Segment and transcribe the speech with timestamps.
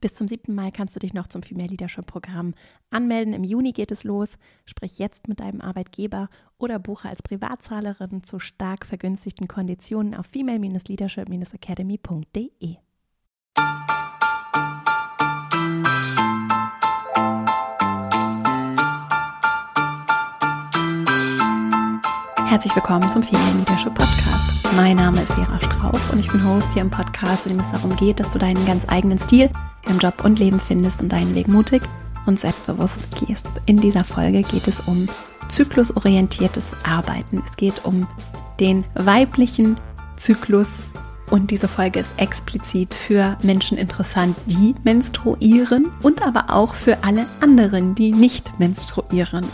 [0.00, 0.54] Bis zum 7.
[0.54, 2.54] Mai kannst du dich noch zum Female Leadership Programm
[2.90, 3.34] anmelden.
[3.34, 4.28] Im Juni geht es los.
[4.64, 12.76] Sprich jetzt mit deinem Arbeitgeber oder buche als Privatzahlerin zu stark vergünstigten Konditionen auf female-leadership-academy.de.
[22.46, 24.28] Herzlich willkommen zum Female Leadership Podcast.
[24.76, 27.72] Mein Name ist Vera Strauch und ich bin Host hier im Podcast, in dem es
[27.72, 29.50] darum geht, dass du deinen ganz eigenen Stil
[29.88, 31.82] im Job und Leben findest und deinen Weg mutig
[32.26, 33.48] und selbstbewusst gehst.
[33.66, 35.08] In dieser Folge geht es um
[35.48, 37.42] zyklusorientiertes Arbeiten.
[37.44, 38.06] Es geht um
[38.60, 39.76] den weiblichen
[40.16, 40.82] Zyklus
[41.30, 47.26] und diese Folge ist explizit für Menschen interessant, die menstruieren und aber auch für alle
[47.40, 49.44] anderen, die nicht menstruieren.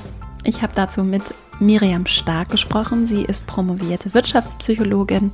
[0.45, 3.07] Ich habe dazu mit Miriam Stark gesprochen.
[3.07, 5.33] Sie ist promovierte Wirtschaftspsychologin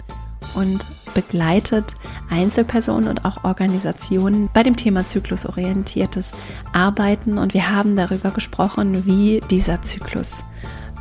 [0.54, 1.94] und begleitet
[2.28, 6.32] Einzelpersonen und auch Organisationen bei dem Thema zyklusorientiertes
[6.72, 7.38] Arbeiten.
[7.38, 10.44] Und wir haben darüber gesprochen, wie dieser Zyklus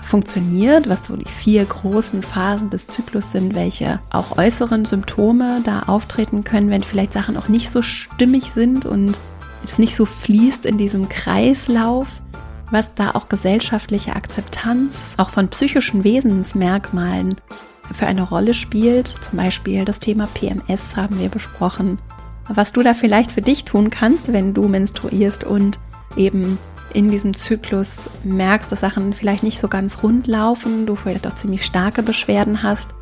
[0.01, 5.83] funktioniert, was so die vier großen Phasen des Zyklus sind, welche auch äußeren Symptome da
[5.83, 9.19] auftreten können, wenn vielleicht Sachen auch nicht so stimmig sind und
[9.63, 12.07] es nicht so fließt in diesem Kreislauf
[12.71, 17.35] was da auch gesellschaftliche Akzeptanz auch von psychischen Wesensmerkmalen
[17.91, 19.13] für eine Rolle spielt.
[19.21, 21.99] Zum Beispiel das Thema PMS haben wir besprochen.
[22.47, 25.79] Was du da vielleicht für dich tun kannst, wenn du menstruierst und
[26.15, 26.57] eben
[26.93, 31.35] in diesem Zyklus merkst, dass Sachen vielleicht nicht so ganz rund laufen, du vielleicht auch
[31.35, 32.95] ziemlich starke Beschwerden hast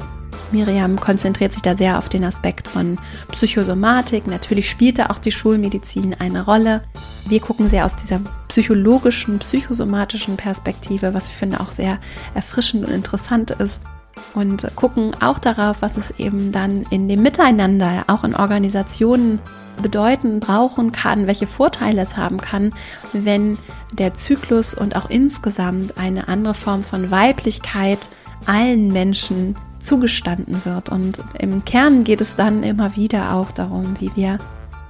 [0.52, 2.98] Miriam konzentriert sich da sehr auf den Aspekt von
[3.32, 4.28] Psychosomatik.
[4.28, 6.84] Natürlich spielt da auch die Schulmedizin eine Rolle.
[7.28, 12.00] Wir gucken sehr aus dieser psychologischen, psychosomatischen Perspektive, was ich finde auch sehr
[12.34, 13.82] erfrischend und interessant ist.
[14.34, 19.40] Und gucken auch darauf, was es eben dann in dem Miteinander, auch in Organisationen
[19.82, 22.74] bedeuten, brauchen kann, welche Vorteile es haben kann,
[23.14, 23.58] wenn
[23.94, 28.10] der Zyklus und auch insgesamt eine andere Form von Weiblichkeit
[28.46, 30.90] allen Menschen zugestanden wird.
[30.90, 34.38] Und im Kern geht es dann immer wieder auch darum, wie wir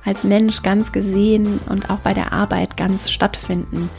[0.06, 3.90] als Mensch ganz gesehen und auch bei der Arbeit ganz stattfinden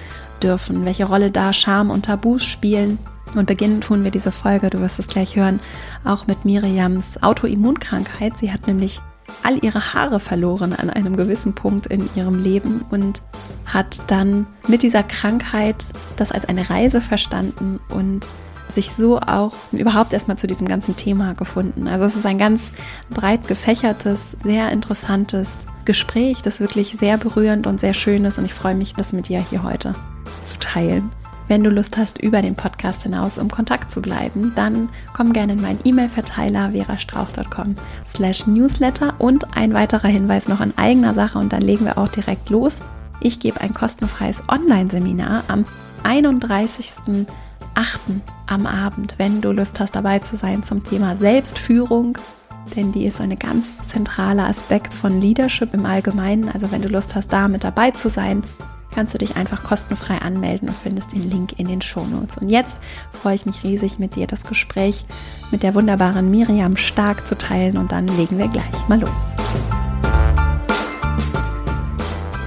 [0.43, 2.99] dürfen, welche Rolle da Scham und Tabus spielen.
[3.35, 5.61] Und beginnen tun wir diese Folge, du wirst es gleich hören,
[6.05, 8.37] auch mit Miriams Autoimmunkrankheit.
[8.39, 9.01] Sie hat nämlich
[9.43, 13.23] all ihre Haare verloren an einem gewissen Punkt in ihrem Leben und
[13.67, 15.85] hat dann mit dieser Krankheit
[16.17, 18.27] das als eine Reise verstanden und
[18.69, 21.89] sich so auch überhaupt erstmal zu diesem ganzen Thema gefunden.
[21.89, 22.71] Also es ist ein ganz
[23.11, 28.55] breit gefächertes, sehr interessantes Gespräch, das wirklich sehr berührend und sehr schön ist und ich
[28.55, 29.95] freue mich, das mit dir hier heute
[30.45, 31.11] zu teilen.
[31.49, 35.55] Wenn du Lust hast, über den Podcast hinaus im Kontakt zu bleiben, dann komm gerne
[35.55, 37.75] in meinen E-Mail-Verteiler verastrauch.com
[38.07, 42.11] slash newsletter und ein weiterer Hinweis noch in eigener Sache und dann legen wir auch
[42.11, 42.77] direkt los.
[43.21, 45.65] Ich gebe ein kostenfreies Online-Seminar am
[46.03, 46.93] 31.
[47.75, 48.01] 8.
[48.47, 52.19] am Abend, wenn du Lust hast, dabei zu sein zum Thema Selbstführung.
[52.77, 56.51] Denn die ist so ein ganz zentraler Aspekt von Leadership im Allgemeinen.
[56.51, 58.43] Also wenn du Lust hast, da mit dabei zu sein,
[58.99, 62.37] kannst du dich einfach kostenfrei anmelden und findest den Link in den Shownotes.
[62.39, 62.81] Und jetzt
[63.13, 65.05] freue ich mich riesig, mit dir das Gespräch
[65.53, 69.37] mit der wunderbaren Miriam Stark zu teilen und dann legen wir gleich mal los.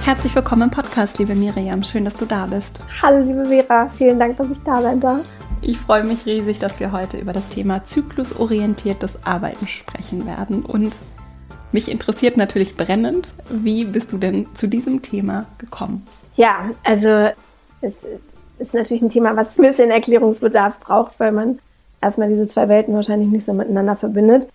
[0.04, 1.82] Herzlich willkommen im Podcast, liebe Miriam.
[1.84, 2.80] Schön, dass du da bist.
[3.00, 3.88] Hallo, liebe Vera.
[3.88, 5.22] Vielen Dank, dass ich da sein darf.
[5.62, 10.66] Ich freue mich riesig, dass wir heute über das Thema zyklusorientiertes Arbeiten sprechen werden.
[10.66, 10.98] Und
[11.72, 16.04] mich interessiert natürlich brennend, wie bist du denn zu diesem Thema gekommen?
[16.36, 17.30] Ja, also
[17.80, 17.94] es
[18.58, 21.58] ist natürlich ein Thema, was ein bisschen Erklärungsbedarf braucht, weil man
[22.00, 24.48] erstmal diese zwei Welten wahrscheinlich nicht so miteinander verbindet.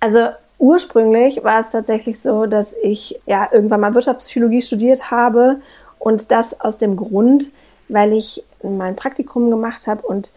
[0.00, 5.60] Also Ursprünglich war es tatsächlich so, dass ich ja irgendwann mal Wirtschaftspsychologie studiert habe
[6.00, 7.52] und das aus dem Grund,
[7.88, 10.32] weil ich mein Praktikum gemacht habe und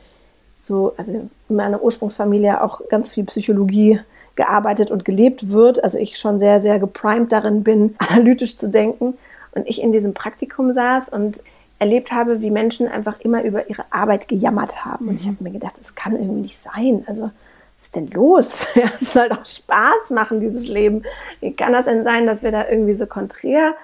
[0.60, 4.00] so, also in meiner Ursprungsfamilie auch ganz viel Psychologie
[4.36, 5.84] gearbeitet und gelebt wird.
[5.84, 9.18] Also ich schon sehr, sehr geprimed darin bin, analytisch zu denken.
[9.54, 11.44] Und ich in diesem Praktikum saß und
[11.80, 15.08] erlebt habe, wie Menschen einfach immer über ihre Arbeit gejammert haben.
[15.08, 15.32] Und ich mhm.
[15.32, 17.04] habe mir gedacht, das kann irgendwie nicht sein.
[17.08, 18.68] Also was ist denn los?
[19.02, 21.04] es soll doch Spaß machen, dieses Leben.
[21.40, 23.76] Wie kann das denn sein, dass wir da irgendwie so konträr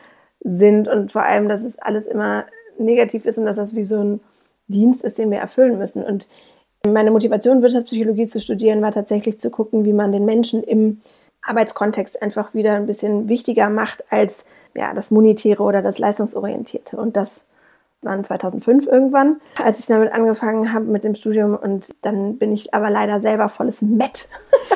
[0.42, 2.46] sind und vor allem, dass es alles immer
[2.78, 4.20] negativ ist und dass das wie so ein
[4.68, 6.04] Dienst ist, den wir erfüllen müssen.
[6.04, 6.28] Und
[6.86, 11.02] meine Motivation, Wirtschaftspsychologie zu studieren, war tatsächlich zu gucken, wie man den Menschen im
[11.42, 14.46] Arbeitskontext einfach wieder ein bisschen wichtiger macht als
[14.76, 16.98] ja, das Monetäre oder das Leistungsorientierte.
[16.98, 17.44] Und das
[18.02, 22.74] waren 2005 irgendwann, als ich damit angefangen habe mit dem Studium und dann bin ich
[22.74, 24.30] aber leider selber volles Met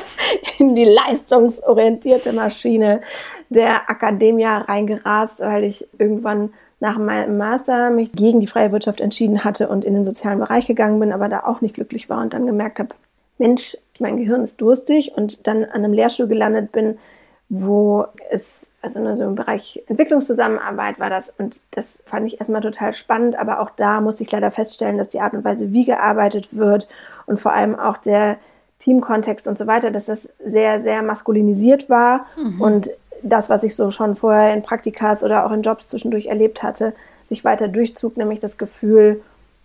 [0.58, 3.00] in die leistungsorientierte Maschine
[3.48, 9.44] der Akademia reingerast, weil ich irgendwann nach meinem Master mich gegen die freie Wirtschaft entschieden
[9.44, 12.34] hatte und in den sozialen Bereich gegangen bin, aber da auch nicht glücklich war und
[12.34, 12.90] dann gemerkt habe,
[13.38, 16.98] Mensch, mein Gehirn ist durstig und dann an einem Lehrstuhl gelandet bin,
[17.48, 22.62] wo es, also in so im Bereich Entwicklungszusammenarbeit war das und das fand ich erstmal
[22.62, 25.84] total spannend, aber auch da musste ich leider feststellen, dass die Art und Weise, wie
[25.84, 26.88] gearbeitet wird
[27.26, 28.38] und vor allem auch der
[28.78, 32.60] Teamkontext und so weiter, dass das sehr, sehr maskulinisiert war mhm.
[32.60, 32.90] und
[33.22, 36.94] das, was ich so schon vorher in Praktikas oder auch in Jobs zwischendurch erlebt hatte,
[37.24, 39.20] sich weiter durchzog, nämlich das Gefühl,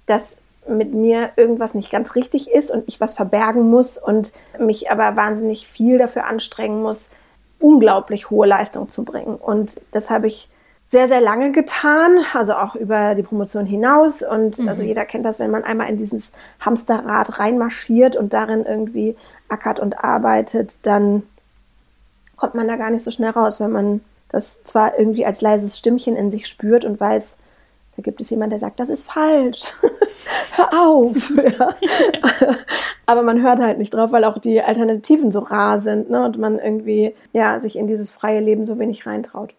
[0.06, 0.38] dass
[0.70, 5.16] mit mir irgendwas nicht ganz richtig ist und ich was verbergen muss und mich aber
[5.16, 7.10] wahnsinnig viel dafür anstrengen muss,
[7.60, 9.36] unglaublich hohe Leistung zu bringen.
[9.36, 10.50] Und das habe ich
[10.86, 14.22] sehr, sehr lange getan, also auch über die Promotion hinaus.
[14.22, 14.70] Und mhm.
[14.70, 16.32] also jeder kennt das, wenn man einmal in dieses
[16.62, 19.18] Hamsterrad reinmarschiert und darin irgendwie
[19.50, 21.24] ackert und arbeitet, dann
[22.38, 25.78] kommt man da gar nicht so schnell raus, wenn man das zwar irgendwie als leises
[25.78, 27.38] Stimmchen in sich spürt und weiß,
[27.98, 29.74] da gibt es jemand, der sagt, das ist falsch.
[30.56, 31.32] Hör auf.
[31.60, 31.70] Ja.
[33.06, 36.26] Aber man hört halt nicht drauf, weil auch die Alternativen so rar sind ne?
[36.26, 39.54] und man irgendwie ja, sich in dieses freie Leben so wenig reintraut.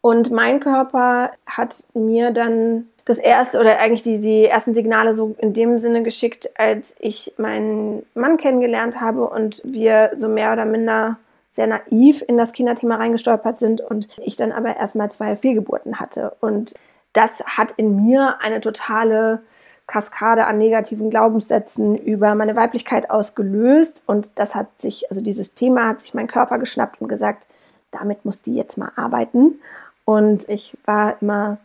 [0.00, 5.34] Und mein Körper hat mir dann das erste oder eigentlich die, die ersten Signale so
[5.38, 10.64] in dem Sinne geschickt, als ich meinen Mann kennengelernt habe und wir so mehr oder
[10.64, 11.18] minder
[11.50, 16.36] sehr naiv in das Kinderthema reingestolpert sind und ich dann aber erstmal zwei Fehlgeburten hatte.
[16.40, 16.74] Und
[17.14, 19.42] das hat in mir eine totale
[19.86, 24.02] Kaskade an negativen Glaubenssätzen über meine Weiblichkeit ausgelöst.
[24.06, 27.46] Und das hat sich, also dieses Thema hat sich mein Körper geschnappt und gesagt,
[27.90, 29.60] damit muss die jetzt mal arbeiten.
[30.04, 31.58] Und ich war immer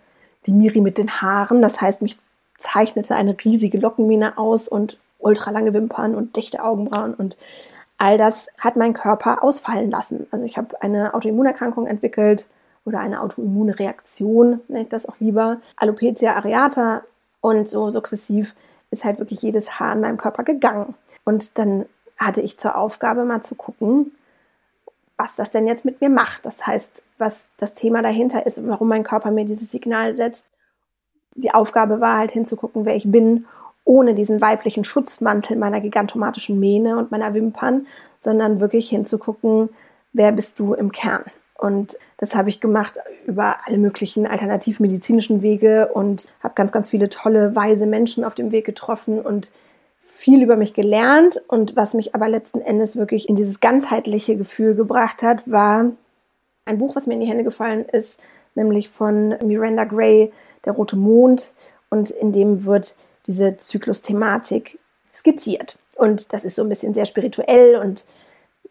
[0.46, 1.62] die Miri mit den Haaren.
[1.62, 2.18] Das heißt, mich
[2.58, 7.38] zeichnete eine riesige Lockenmähne aus und ultralange Wimpern und dichte Augenbrauen und
[7.98, 10.26] all das hat mein Körper ausfallen lassen.
[10.32, 12.48] Also ich habe eine Autoimmunerkrankung entwickelt,
[12.90, 17.04] oder eine Autoimmunreaktion, nenne ich das auch lieber, Alopecia areata
[17.42, 18.56] und so sukzessiv
[18.92, 20.96] ist halt wirklich jedes Haar in meinem Körper gegangen.
[21.24, 21.86] Und dann
[22.18, 24.12] hatte ich zur Aufgabe mal zu gucken,
[25.18, 26.46] was das denn jetzt mit mir macht.
[26.46, 30.46] Das heißt, was das Thema dahinter ist und warum mein Körper mir dieses Signal setzt.
[31.36, 33.46] Die Aufgabe war halt hinzugucken, wer ich bin,
[33.84, 37.88] ohne diesen weiblichen Schutzmantel meiner gigantomatischen Mähne und meiner Wimpern,
[38.18, 39.70] sondern wirklich hinzugucken,
[40.14, 41.24] wer bist du im Kern.
[41.58, 47.08] Und das habe ich gemacht über alle möglichen alternativmedizinischen Wege und habe ganz, ganz viele
[47.08, 49.52] tolle, weise Menschen auf dem Weg getroffen und
[49.98, 51.42] viel über mich gelernt.
[51.48, 55.92] Und was mich aber letzten Endes wirklich in dieses ganzheitliche Gefühl gebracht hat, war
[56.66, 58.20] ein Buch, was mir in die Hände gefallen ist,
[58.54, 60.34] nämlich von Miranda Gray,
[60.66, 61.54] Der rote Mond.
[61.90, 64.78] Und in dem wird diese Zyklusthematik
[65.14, 65.80] skizziert.
[65.96, 68.06] Und das ist so ein bisschen sehr spirituell und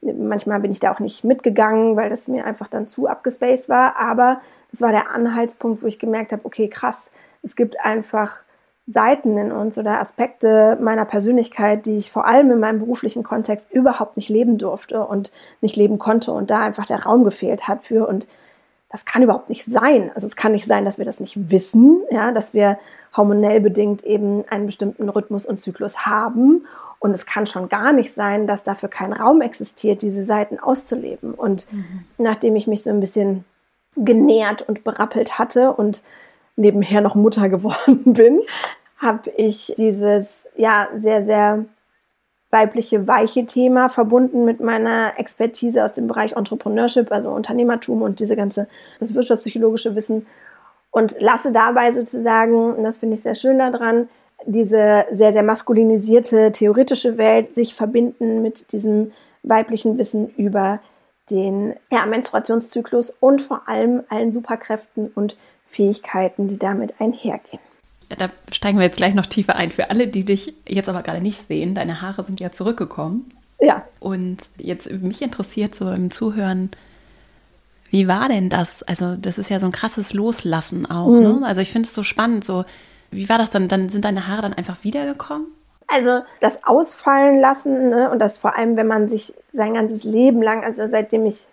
[0.00, 3.96] Manchmal bin ich da auch nicht mitgegangen, weil das mir einfach dann zu abgespaced war.
[3.96, 4.40] Aber
[4.70, 7.10] das war der Anhaltspunkt, wo ich gemerkt habe, okay, krass,
[7.42, 8.40] es gibt einfach
[8.86, 13.72] Seiten in uns oder Aspekte meiner Persönlichkeit, die ich vor allem in meinem beruflichen Kontext
[13.72, 15.30] überhaupt nicht leben durfte und
[15.60, 18.08] nicht leben konnte und da einfach der Raum gefehlt hat für.
[18.08, 18.26] Und
[18.90, 20.10] das kann überhaupt nicht sein.
[20.14, 22.78] Also es kann nicht sein, dass wir das nicht wissen, ja, dass wir
[23.14, 26.64] hormonell bedingt eben einen bestimmten Rhythmus und Zyklus haben
[27.00, 31.34] und es kann schon gar nicht sein, dass dafür kein Raum existiert, diese Seiten auszuleben.
[31.34, 32.04] Und mhm.
[32.18, 33.44] nachdem ich mich so ein bisschen
[33.96, 36.02] genährt und berappelt hatte und
[36.56, 38.40] nebenher noch Mutter geworden bin,
[38.99, 41.64] habe ich dieses ja sehr, sehr
[42.50, 48.37] weibliche, weiche Thema verbunden mit meiner Expertise aus dem Bereich Entrepreneurship, also Unternehmertum und diese
[48.37, 48.66] ganze,
[48.99, 50.26] das wirtschaftspsychologische Wissen
[50.90, 54.08] und lasse dabei sozusagen, und das finde ich sehr schön daran,
[54.47, 60.80] diese sehr, sehr maskulinisierte theoretische Welt sich verbinden mit diesem weiblichen Wissen über
[61.30, 67.61] den ja, Menstruationszyklus und vor allem allen Superkräften und Fähigkeiten, die damit einhergehen.
[68.11, 69.71] Ja, da steigen wir jetzt gleich noch tiefer ein.
[69.71, 73.30] Für alle, die dich jetzt aber gerade nicht sehen, deine Haare sind ja zurückgekommen.
[73.61, 73.85] Ja.
[74.00, 76.71] Und jetzt mich interessiert so im Zuhören,
[77.90, 78.83] wie war denn das?
[78.83, 81.09] Also, das ist ja so ein krasses Loslassen auch.
[81.09, 81.40] Mhm.
[81.40, 81.40] Ne?
[81.45, 82.64] Also, ich finde es so spannend, so
[83.10, 83.68] wie war das dann?
[83.68, 85.46] Dann sind deine Haare dann einfach wiedergekommen?
[85.86, 90.42] Also das Ausfallen lassen ne, und das vor allem, wenn man sich sein ganzes Leben
[90.42, 91.48] lang, also seitdem ich,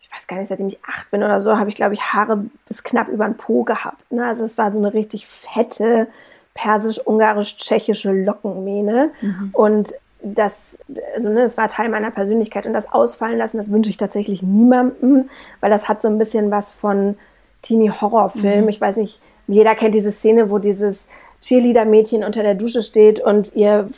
[0.00, 2.44] ich weiß gar nicht, seitdem ich acht bin oder so, habe ich, glaube ich, Haare
[2.68, 4.12] bis knapp über den Po gehabt.
[4.12, 4.24] Ne?
[4.24, 6.06] Also es war so eine richtig fette
[6.54, 9.10] persisch-ungarisch-tschechische Lockenmähne.
[9.20, 9.50] Mhm.
[9.52, 9.92] Und
[10.22, 10.78] das,
[11.16, 12.66] also ne, das war Teil meiner Persönlichkeit.
[12.66, 15.28] Und das Ausfallen lassen, das wünsche ich tatsächlich niemandem,
[15.60, 17.16] weil das hat so ein bisschen was von
[17.62, 18.62] Teenie-Horrorfilm.
[18.62, 18.68] Mhm.
[18.68, 19.20] Ich weiß nicht,
[19.52, 21.06] jeder kennt diese Szene, wo dieses
[21.40, 23.88] Cheerleader-Mädchen unter der Dusche steht und ihr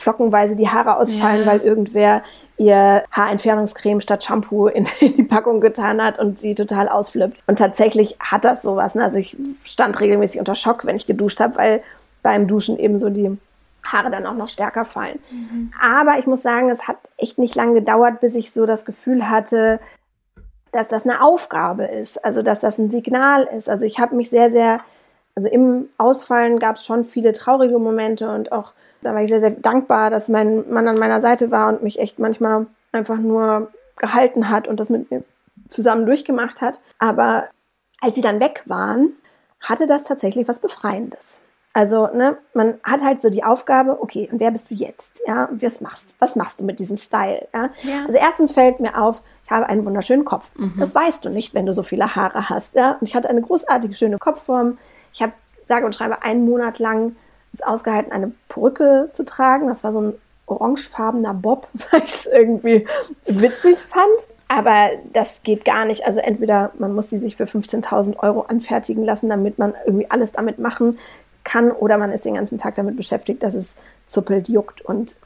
[0.00, 1.46] flockenweise die Haare ausfallen, ja.
[1.46, 2.22] weil irgendwer
[2.56, 7.38] ihr Haarentfernungscreme statt Shampoo in, in, die Packung getan hat und sie total ausflippt.
[7.46, 8.94] Und tatsächlich hat das sowas.
[8.94, 9.04] Ne?
[9.04, 11.82] Also ich stand regelmäßig unter Schock, wenn ich geduscht habe, weil
[12.22, 13.38] beim Duschen eben so die
[13.82, 15.18] Haare dann auch noch stärker fallen.
[15.30, 15.72] Mhm.
[15.80, 19.28] Aber ich muss sagen, es hat echt nicht lange gedauert, bis ich so das Gefühl
[19.28, 19.80] hatte,
[20.72, 23.68] dass das eine Aufgabe ist, also dass das ein Signal ist.
[23.68, 24.80] Also ich habe mich sehr, sehr,
[25.34, 28.72] also im Ausfallen gab es schon viele traurige Momente und auch
[29.02, 31.98] da war ich sehr, sehr dankbar, dass mein Mann an meiner Seite war und mich
[31.98, 35.24] echt manchmal einfach nur gehalten hat und das mit mir
[35.68, 36.80] zusammen durchgemacht hat.
[36.98, 37.44] Aber
[38.00, 39.12] als sie dann weg waren,
[39.60, 41.40] hatte das tatsächlich was Befreiendes.
[41.72, 45.22] Also, ne, man hat halt so die Aufgabe, okay, und wer bist du jetzt?
[45.26, 47.46] Ja, und was machst, was machst du mit diesem Style?
[47.54, 47.70] Ja?
[47.82, 48.04] ja.
[48.06, 50.52] Also erstens fällt mir auf, ich habe einen wunderschönen Kopf.
[50.56, 50.74] Mhm.
[50.78, 52.76] Das weißt du nicht, wenn du so viele Haare hast.
[52.76, 52.92] Ja?
[52.92, 54.78] Und ich hatte eine großartige, schöne Kopfform.
[55.12, 55.32] Ich habe,
[55.66, 57.16] sage und schreibe, einen Monat lang
[57.52, 59.66] es ausgehalten, eine Perücke zu tragen.
[59.66, 60.14] Das war so ein
[60.46, 62.86] orangefarbener Bob, weil ich es irgendwie
[63.26, 64.28] witzig fand.
[64.46, 66.06] Aber das geht gar nicht.
[66.06, 70.30] Also entweder man muss die sich für 15.000 Euro anfertigen lassen, damit man irgendwie alles
[70.30, 71.00] damit machen
[71.42, 73.74] kann, oder man ist den ganzen Tag damit beschäftigt, dass es
[74.06, 75.16] zuppelt, juckt und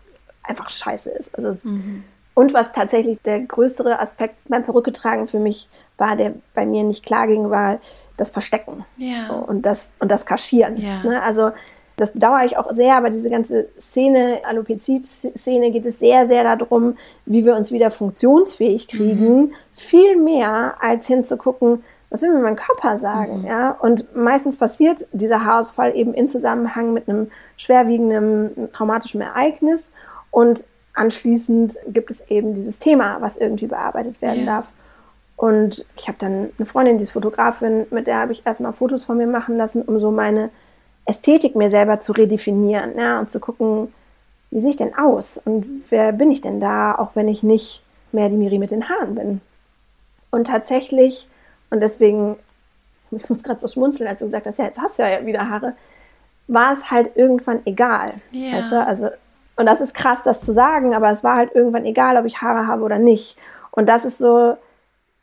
[0.43, 1.37] einfach scheiße ist.
[1.37, 2.05] Also mhm.
[2.35, 6.83] Und was tatsächlich der größere Aspekt beim Perücke tragen für mich war, der bei mir
[6.83, 7.79] nicht klar ging, war
[8.17, 9.23] das Verstecken ja.
[9.29, 10.77] so, und, das, und das Kaschieren.
[10.77, 11.03] Ja.
[11.05, 11.23] Ne?
[11.23, 11.53] Also
[11.97, 16.97] das bedauere ich auch sehr, aber diese ganze Szene, Alopecia-Szene, geht es sehr, sehr darum,
[17.25, 19.37] wie wir uns wieder funktionsfähig kriegen.
[19.37, 19.53] Mhm.
[19.73, 23.47] Viel mehr als hinzugucken, was will mir mein Körper sagen, mhm.
[23.47, 23.71] ja?
[23.71, 29.91] Und meistens passiert dieser Haarausfall eben in Zusammenhang mit einem schwerwiegenden traumatischen Ereignis
[30.33, 30.65] und
[30.95, 34.57] anschließend gibt es eben dieses Thema, was irgendwie bearbeitet werden ja.
[34.57, 34.67] darf.
[35.37, 39.05] Und ich habe dann eine Freundin, die ist Fotografin, mit der habe ich erstmal Fotos
[39.05, 40.51] von mir machen lassen, um so meine
[41.07, 43.93] Ästhetik mir selber zu redefinieren ja, und zu gucken,
[44.51, 47.83] wie sehe ich denn aus und wer bin ich denn da, auch wenn ich nicht
[48.13, 49.41] mehr die Miri mit den Haaren bin.
[50.31, 51.29] Und tatsächlich,
[51.71, 52.37] und deswegen,
[53.11, 55.51] ich muss gerade so schmunzeln, als du gesagt hast, ja, jetzt hast du ja wieder
[55.51, 55.75] Haare,
[56.47, 58.15] war es halt irgendwann egal.
[58.33, 58.59] Yeah.
[58.59, 58.87] Weißt du?
[58.87, 59.09] Also
[59.57, 62.43] und das ist krass, das zu sagen, aber es war halt irgendwann egal, ob ich
[62.43, 63.37] Haare habe oder nicht.
[63.71, 64.57] Und das ist so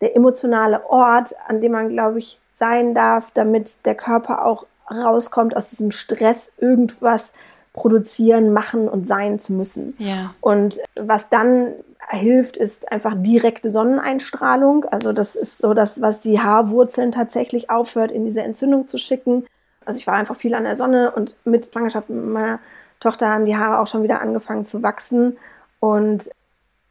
[0.01, 5.55] der emotionale Ort, an dem man, glaube ich, sein darf, damit der Körper auch rauskommt
[5.55, 7.33] aus diesem Stress, irgendwas
[7.73, 9.95] produzieren, machen und sein zu müssen.
[9.97, 10.33] Ja.
[10.41, 11.73] Und was dann
[12.09, 14.85] hilft, ist einfach direkte Sonneneinstrahlung.
[14.85, 19.45] Also das ist so das, was die Haarwurzeln tatsächlich aufhört, in diese Entzündung zu schicken.
[19.85, 22.59] Also ich war einfach viel an der Sonne und mit Schwangerschaft meiner
[23.01, 25.37] Tochter haben die Haare auch schon wieder angefangen zu wachsen.
[25.81, 26.29] Und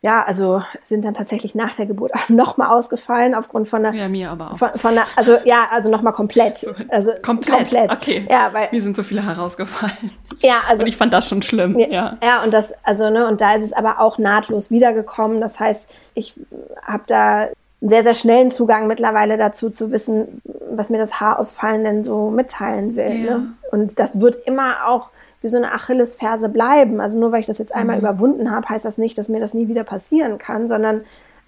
[0.03, 3.95] ja, also sind dann tatsächlich nach der Geburt nochmal ausgefallen aufgrund von der.
[3.95, 4.57] Ja, mir aber auch.
[4.57, 6.67] Von, von der, also ja, also nochmal komplett.
[6.89, 7.59] Also komplett.
[7.59, 7.93] komplett.
[7.93, 8.27] Okay.
[8.29, 10.11] Ja, weil mir sind so viele Haare ausgefallen.
[10.41, 11.79] Ja, also und ich fand das schon schlimm.
[11.79, 15.41] Ja, ja, und das, also ne, und da ist es aber auch nahtlos wiedergekommen.
[15.41, 16.35] Das heißt, ich
[16.83, 17.49] habe da
[17.83, 20.41] einen sehr sehr schnellen Zugang mittlerweile dazu zu wissen,
[20.71, 23.25] was mir das Haarausfallen denn so mitteilen will.
[23.25, 23.39] Ja.
[23.39, 23.53] Ne?
[23.71, 25.11] Und das wird immer auch
[25.43, 27.01] wie so eine Achillesferse bleiben.
[27.01, 28.03] Also nur weil ich das jetzt einmal mhm.
[28.03, 31.03] überwunden habe, heißt das nicht, dass mir das nie wieder passieren kann, sondern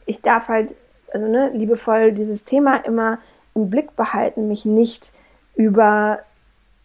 [0.06, 0.74] ich darf halt,
[1.12, 3.18] also ne, liebevoll dieses Thema immer
[3.54, 5.12] im Blick behalten, mich nicht
[5.54, 6.20] über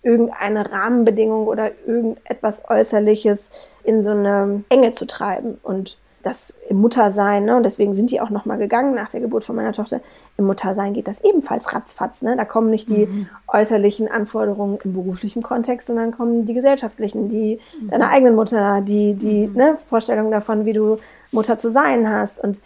[0.03, 3.49] irgendeine Rahmenbedingung oder irgendetwas Äußerliches
[3.83, 5.59] in so eine Enge zu treiben.
[5.63, 9.43] Und das im Muttersein, ne, und deswegen sind die auch nochmal gegangen nach der Geburt
[9.43, 10.01] von meiner Tochter,
[10.35, 12.21] im Muttersein geht das ebenfalls ratzfatz.
[12.21, 12.35] Ne?
[12.35, 13.27] Da kommen nicht die mhm.
[13.47, 17.89] äußerlichen Anforderungen im beruflichen Kontext, sondern kommen die gesellschaftlichen, die mhm.
[17.89, 19.55] deiner eigenen Mutter, die, die mhm.
[19.55, 20.97] ne, Vorstellung davon, wie du
[21.31, 22.43] Mutter zu sein hast.
[22.43, 22.59] Und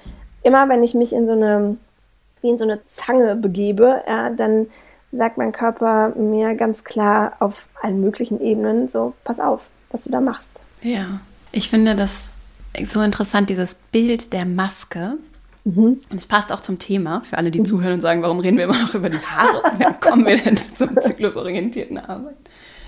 [0.43, 1.77] immer wenn ich mich in so eine,
[2.41, 4.67] wie in so eine Zange begebe, ja, dann
[5.11, 10.09] sagt mein Körper mir ganz klar auf allen möglichen Ebenen so, pass auf, was du
[10.09, 10.47] da machst.
[10.81, 11.19] Ja,
[11.51, 12.30] ich finde das
[12.85, 15.17] so interessant, dieses Bild der Maske.
[15.63, 15.99] Mhm.
[16.09, 17.65] Und es passt auch zum Thema, für alle, die mhm.
[17.65, 19.61] zuhören und sagen, warum reden wir immer noch über die Haare?
[19.77, 22.35] Wie kommen wir denn zum zyklusorientierten Arbeit?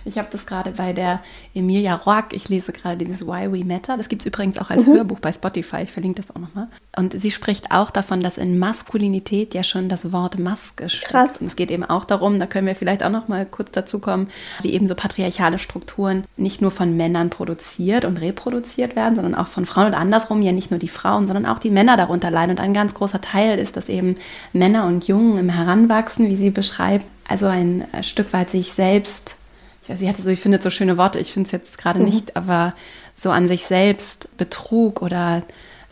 [0.05, 1.21] Ich habe das gerade bei der
[1.53, 2.27] Emilia Rock.
[2.31, 3.97] Ich lese gerade dieses Why We Matter.
[3.97, 4.95] Das gibt es übrigens auch als mhm.
[4.95, 5.83] Hörbuch bei Spotify.
[5.83, 6.67] Ich verlinke das auch nochmal.
[6.95, 11.11] Und sie spricht auch davon, dass in Maskulinität ja schon das Wort Maske steckt.
[11.11, 11.37] Krass.
[11.37, 13.99] Und es geht eben auch darum, da können wir vielleicht auch noch mal kurz dazu
[13.99, 14.29] kommen,
[14.61, 19.47] wie eben so patriarchale Strukturen nicht nur von Männern produziert und reproduziert werden, sondern auch
[19.47, 22.51] von Frauen und andersrum ja nicht nur die Frauen, sondern auch die Männer darunter leiden.
[22.51, 24.15] Und ein ganz großer Teil ist, dass eben
[24.51, 29.35] Männer und Jungen im Heranwachsen, wie sie beschreibt, also ein Stück weit sich selbst
[29.87, 32.05] ja, sie hatte so, ich finde so schöne Worte, ich finde es jetzt gerade mhm.
[32.05, 32.73] nicht, aber
[33.15, 35.43] so an sich selbst Betrug oder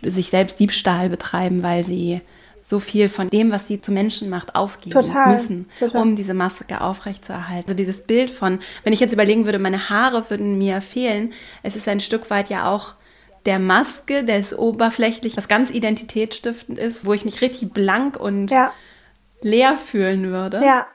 [0.02, 2.22] sich selbst Diebstahl betreiben, weil sie
[2.64, 6.02] so viel von dem, was sie zu Menschen macht, aufgeben total, müssen, total.
[6.02, 7.66] um diese Maske aufrechtzuerhalten.
[7.66, 11.34] Also dieses Bild von, wenn ich jetzt überlegen würde, meine Haare würden mir fehlen,
[11.64, 12.94] es ist ein Stück weit ja auch
[13.46, 18.52] der Maske, der ist oberflächlich, was ganz identitätsstiftend ist, wo ich mich richtig blank und
[18.52, 18.72] Ja,
[19.42, 20.62] leer fühlen würde.
[20.64, 20.86] ja.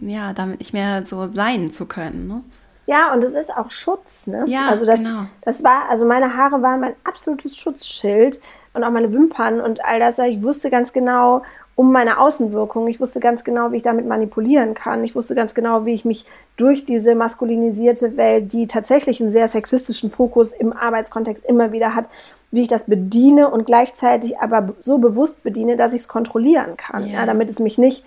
[0.00, 2.28] Ja, damit nicht mehr so sein zu können.
[2.28, 2.42] Ne?
[2.86, 4.44] Ja, und es ist auch Schutz, ne?
[4.46, 5.26] Ja, also das, genau.
[5.42, 8.40] das war, also meine Haare waren mein absolutes Schutzschild
[8.72, 10.18] und auch meine Wimpern und all das.
[10.18, 11.42] Ich wusste ganz genau
[11.74, 12.88] um meine Außenwirkung.
[12.88, 15.04] Ich wusste ganz genau, wie ich damit manipulieren kann.
[15.04, 16.26] Ich wusste ganz genau, wie ich mich
[16.56, 22.08] durch diese maskulinisierte Welt, die tatsächlich einen sehr sexistischen Fokus im Arbeitskontext immer wieder hat,
[22.50, 27.06] wie ich das bediene und gleichzeitig aber so bewusst bediene, dass ich es kontrollieren kann,
[27.06, 27.20] Ja.
[27.20, 28.04] ja, damit es mich nicht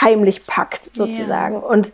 [0.00, 1.60] heimlich packt, sozusagen.
[1.62, 1.92] Und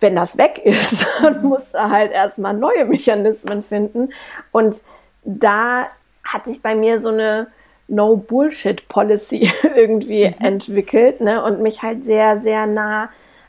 [0.00, 4.10] wenn das weg ist, dann musst du halt erstmal neue Mechanismen finden.
[4.52, 4.82] Und
[5.24, 5.86] da
[6.24, 7.48] hat sich bei mir so eine
[7.88, 11.42] No-Bullshit-Policy irgendwie entwickelt ne?
[11.42, 13.08] und mich halt sehr, sehr nah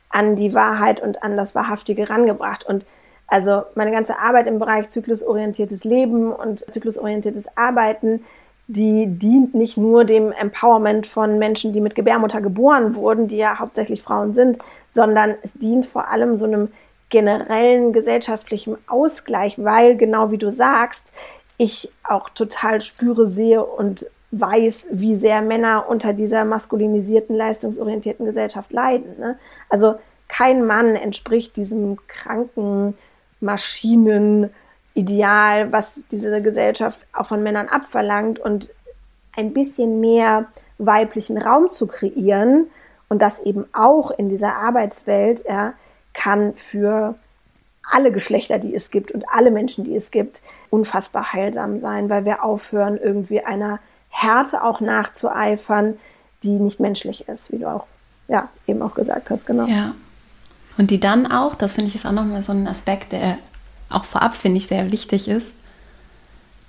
[0.09, 2.65] an die Wahrheit und an das Wahrhaftige rangebracht.
[2.65, 2.85] Und
[3.27, 8.23] also meine ganze Arbeit im Bereich zyklusorientiertes Leben und zyklusorientiertes Arbeiten,
[8.71, 13.57] die dient nicht nur dem Empowerment von Menschen, die mit Gebärmutter geboren wurden, die ja
[13.57, 16.67] hauptsächlich Frauen sind, sondern es dient vor allem so einem
[17.09, 21.05] generellen gesellschaftlichen Ausgleich, weil genau wie du sagst,
[21.57, 28.71] ich auch total spüre, sehe und weiß, wie sehr Männer unter dieser maskulinisierten, leistungsorientierten Gesellschaft
[28.71, 29.17] leiden.
[29.19, 29.39] Ne?
[29.67, 29.95] Also
[30.27, 32.95] kein Mann entspricht diesem kranken
[34.99, 38.69] Maschinenideal, was diese Gesellschaft auch von Männern abverlangt und
[39.35, 40.45] ein bisschen mehr
[40.77, 42.67] weiblichen Raum zu kreieren
[43.07, 45.73] und das eben auch in dieser Arbeitswelt ja,
[46.13, 47.15] kann für
[47.91, 52.25] alle Geschlechter, die es gibt und alle Menschen, die es gibt, unfassbar heilsam sein, weil
[52.25, 53.79] wir aufhören, irgendwie einer
[54.09, 55.97] Härte auch nachzueifern,
[56.43, 57.87] die nicht menschlich ist, wie du auch
[58.27, 59.65] ja, eben auch gesagt hast, genau.
[59.65, 59.95] Ja.
[60.77, 63.37] Und die dann auch, das finde ich ist auch nochmal so ein Aspekt, der
[63.89, 65.51] auch vorab, finde ich, sehr wichtig ist,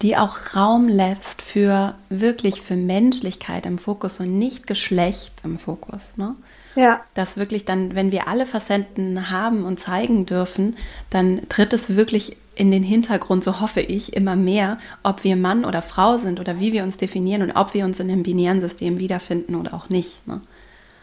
[0.02, 6.00] die auch Raum lässt für wirklich für Menschlichkeit im Fokus und nicht Geschlecht im Fokus.
[6.16, 6.34] Ne?
[6.74, 10.76] Ja, Dass wirklich dann, wenn wir alle Facetten haben und zeigen dürfen,
[11.10, 15.64] dann tritt es wirklich in den Hintergrund, so hoffe ich, immer mehr, ob wir Mann
[15.64, 18.60] oder Frau sind oder wie wir uns definieren und ob wir uns in dem binären
[18.60, 20.26] System wiederfinden oder auch nicht.
[20.26, 20.40] Ne?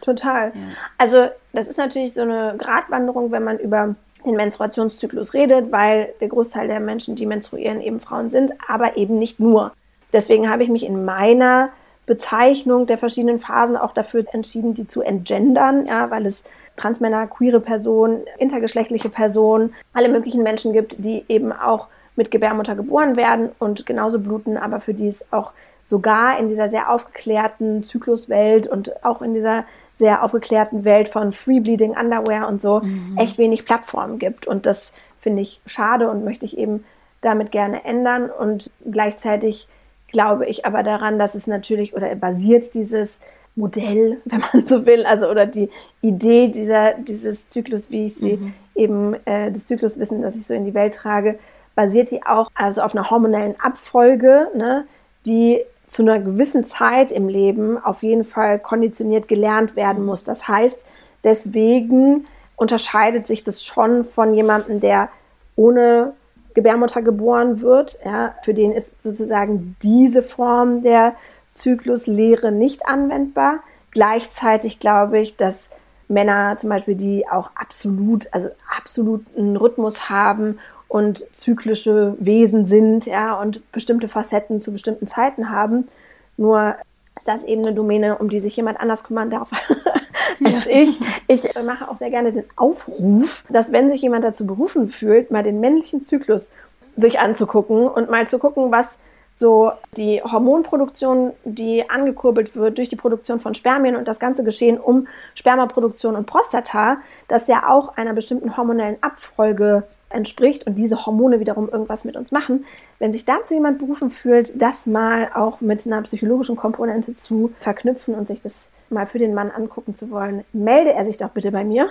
[0.08, 0.52] total.
[0.96, 3.94] Also das ist natürlich so eine Gratwanderung, wenn man über
[4.26, 9.18] den Menstruationszyklus redet, weil der Großteil der Menschen, die menstruieren, eben Frauen sind, aber eben
[9.18, 9.72] nicht nur.
[10.12, 11.70] Deswegen habe ich mich in meiner
[12.06, 16.44] Bezeichnung der verschiedenen Phasen auch dafür entschieden, die zu entgendern, ja, weil es
[16.76, 23.16] Transmänner, queere Personen, intergeschlechtliche Personen, alle möglichen Menschen gibt, die eben auch mit Gebärmutter geboren
[23.16, 25.52] werden und genauso bluten, aber für die es auch
[25.84, 29.64] sogar in dieser sehr aufgeklärten Zykluswelt und auch in dieser
[29.98, 32.82] sehr aufgeklärten Welt von Free Bleeding Underwear und so
[33.16, 34.46] echt wenig Plattformen gibt.
[34.46, 36.84] Und das finde ich schade und möchte ich eben
[37.20, 38.30] damit gerne ändern.
[38.30, 39.66] Und gleichzeitig
[40.12, 43.18] glaube ich aber daran, dass es natürlich oder basiert dieses
[43.56, 45.68] Modell, wenn man so will, also oder die
[46.00, 50.64] Idee dieser, dieses Zyklus, wie ich sie eben, äh, das Zykluswissen, das ich so in
[50.64, 51.38] die Welt trage,
[51.74, 54.84] basiert die auch also auf einer hormonellen Abfolge, ne,
[55.26, 60.22] die zu einer gewissen Zeit im Leben auf jeden Fall konditioniert gelernt werden muss.
[60.22, 60.78] Das heißt,
[61.24, 65.08] deswegen unterscheidet sich das schon von jemandem, der
[65.56, 66.12] ohne
[66.54, 67.98] Gebärmutter geboren wird.
[68.04, 71.14] Ja, für den ist sozusagen diese Form der
[71.52, 73.60] Zykluslehre nicht anwendbar.
[73.90, 75.70] Gleichzeitig glaube ich, dass
[76.08, 83.34] Männer zum Beispiel, die auch absolut, also absoluten Rhythmus haben und zyklische Wesen sind, ja,
[83.34, 85.88] und bestimmte Facetten zu bestimmten Zeiten haben.
[86.36, 86.74] Nur
[87.16, 89.50] ist das eben eine Domäne, um die sich jemand anders kümmern darf
[90.44, 90.98] als ich.
[91.26, 95.42] Ich mache auch sehr gerne den Aufruf, dass wenn sich jemand dazu berufen fühlt, mal
[95.42, 96.48] den männlichen Zyklus
[96.96, 98.98] sich anzugucken und mal zu gucken, was
[99.38, 104.80] so die Hormonproduktion, die angekurbelt wird durch die Produktion von Spermien und das ganze Geschehen
[104.80, 106.96] um Spermaproduktion und Prostata,
[107.28, 112.32] das ja auch einer bestimmten hormonellen Abfolge entspricht und diese Hormone wiederum irgendwas mit uns
[112.32, 112.64] machen.
[112.98, 118.16] Wenn sich dazu jemand berufen fühlt, das mal auch mit einer psychologischen Komponente zu verknüpfen
[118.16, 121.52] und sich das mal für den Mann angucken zu wollen, melde er sich doch bitte
[121.52, 121.86] bei mir,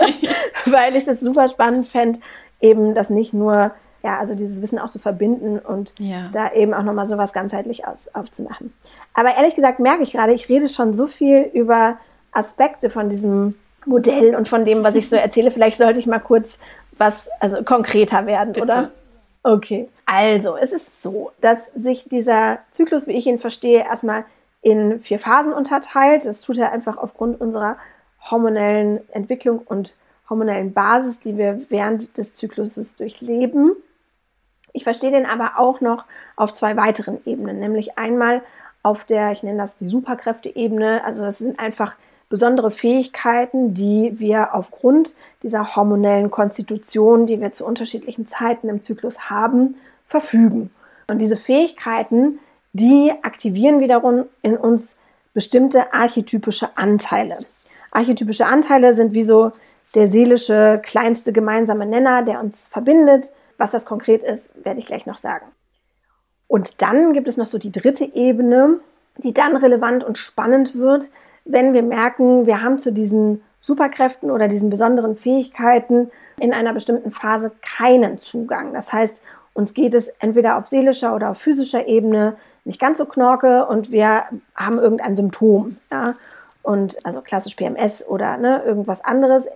[0.64, 2.20] weil ich das super spannend fände,
[2.62, 3.72] eben das nicht nur
[4.04, 6.28] ja, also dieses Wissen auch zu verbinden und Ja.
[6.32, 8.72] da eben auch nochmal so was ganzheitlich aus, aufzumachen.
[9.14, 11.96] Aber ehrlich gesagt merke ich gerade, ich rede schon so viel über
[12.30, 13.54] Aspekte von diesem
[13.86, 15.50] Modell und von dem, was ich so erzähle.
[15.50, 16.58] Vielleicht sollte ich mal kurz
[16.98, 18.90] was, also konkreter werden, oder?
[19.42, 19.88] Okay.
[20.06, 24.24] Also, es ist so, dass sich dieser Zyklus, wie ich ihn verstehe, erstmal
[24.60, 26.24] in vier Phasen unterteilt.
[26.26, 27.76] Das tut er einfach aufgrund unserer
[28.30, 29.96] hormonellen Entwicklung und
[30.28, 33.72] hormonellen Basis, die wir während des Zykluses durchleben.
[34.74, 36.04] Ich verstehe den aber auch noch
[36.36, 38.42] auf zwei weiteren Ebenen, nämlich einmal
[38.82, 41.94] auf der, ich nenne das die Superkräfte-Ebene, also das sind einfach
[42.28, 49.30] besondere Fähigkeiten, die wir aufgrund dieser hormonellen Konstitution, die wir zu unterschiedlichen Zeiten im Zyklus
[49.30, 50.70] haben, verfügen.
[51.06, 52.40] Und diese Fähigkeiten,
[52.72, 54.98] die aktivieren wiederum in uns
[55.32, 57.36] bestimmte archetypische Anteile.
[57.92, 59.52] Archetypische Anteile sind wie so
[59.94, 63.30] der seelische kleinste gemeinsame Nenner, der uns verbindet.
[63.64, 65.46] Was das konkret ist, werde ich gleich noch sagen.
[66.48, 68.78] Und dann gibt es noch so die dritte Ebene,
[69.16, 71.08] die dann relevant und spannend wird,
[71.46, 77.10] wenn wir merken, wir haben zu diesen Superkräften oder diesen besonderen Fähigkeiten in einer bestimmten
[77.10, 78.74] Phase keinen Zugang.
[78.74, 79.22] Das heißt,
[79.54, 83.90] uns geht es entweder auf seelischer oder auf physischer Ebene nicht ganz so knorke und
[83.90, 84.24] wir
[84.54, 85.68] haben irgendein Symptom.
[85.90, 86.16] Ja?
[86.64, 89.52] Und also klassisch PMS oder ne, irgendwas anderes, äh,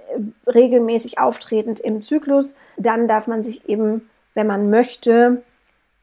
[0.47, 5.43] regelmäßig auftretend im Zyklus, dann darf man sich eben, wenn man möchte,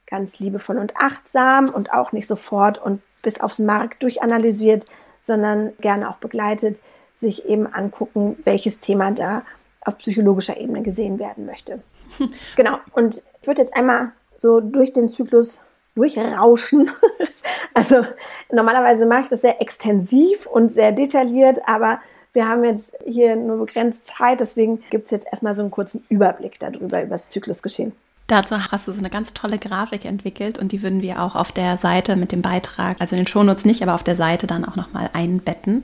[0.08, 4.86] ganz liebevoll und achtsam und auch nicht sofort und bis aufs Mark durchanalysiert,
[5.20, 6.80] sondern gerne auch begleitet,
[7.14, 9.44] sich eben angucken, welches Thema da
[9.82, 11.84] auf psychologischer Ebene gesehen werden möchte.
[12.56, 12.78] genau.
[12.94, 15.62] Und ich würde jetzt einmal so durch den Zyklus
[15.96, 16.92] durchrauschen.
[17.74, 18.06] also
[18.52, 22.00] normalerweise mache ich das sehr extensiv und sehr detailliert, aber
[22.34, 26.06] wir haben jetzt hier nur begrenzt Zeit, deswegen gibt es jetzt erstmal so einen kurzen
[26.10, 27.94] Überblick darüber, über das Zyklusgeschehen.
[28.28, 31.52] Dazu hast du so eine ganz tolle Grafik entwickelt und die würden wir auch auf
[31.52, 34.66] der Seite mit dem Beitrag, also in den Shownotes nicht, aber auf der Seite dann
[34.66, 35.84] auch nochmal einbetten.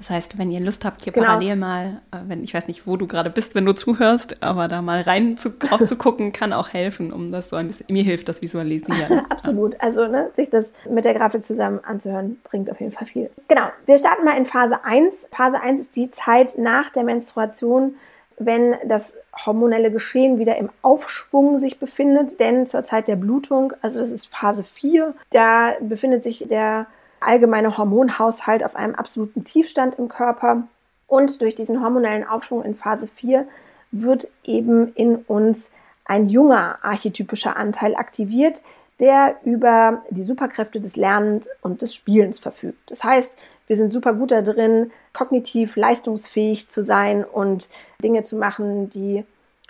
[0.00, 1.26] Das heißt, wenn ihr Lust habt, hier genau.
[1.26, 4.66] parallel mal, äh, wenn ich weiß nicht, wo du gerade bist, wenn du zuhörst, aber
[4.66, 7.84] da mal rein zu, drauf zu gucken, kann auch helfen, um das so ein bisschen,
[7.90, 9.26] mir hilft das Visualisieren.
[9.28, 9.78] Absolut.
[9.78, 13.30] Also ne, sich das mit der Grafik zusammen anzuhören, bringt auf jeden Fall viel.
[13.46, 13.64] Genau.
[13.84, 15.28] Wir starten mal in Phase 1.
[15.32, 17.96] Phase 1 ist die Zeit nach der Menstruation,
[18.38, 19.12] wenn das
[19.44, 24.34] hormonelle Geschehen wieder im Aufschwung sich befindet, denn zur Zeit der Blutung, also das ist
[24.34, 26.86] Phase 4, da befindet sich der
[27.20, 30.64] allgemeine Hormonhaushalt auf einem absoluten Tiefstand im Körper.
[31.06, 33.46] Und durch diesen hormonellen Aufschwung in Phase 4
[33.90, 35.70] wird eben in uns
[36.04, 38.62] ein junger archetypischer Anteil aktiviert,
[39.00, 42.90] der über die Superkräfte des Lernens und des Spielens verfügt.
[42.90, 43.30] Das heißt,
[43.66, 47.68] wir sind super gut da drin, kognitiv leistungsfähig zu sein und
[48.02, 49.24] Dinge zu machen, die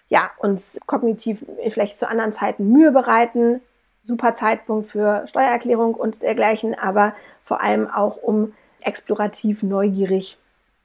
[0.08, 3.60] ja, uns kognitiv vielleicht zu anderen Zeiten Mühe bereiten,
[4.02, 10.38] super Zeitpunkt für Steuererklärung und dergleichen, aber vor allem auch um explorativ neugierig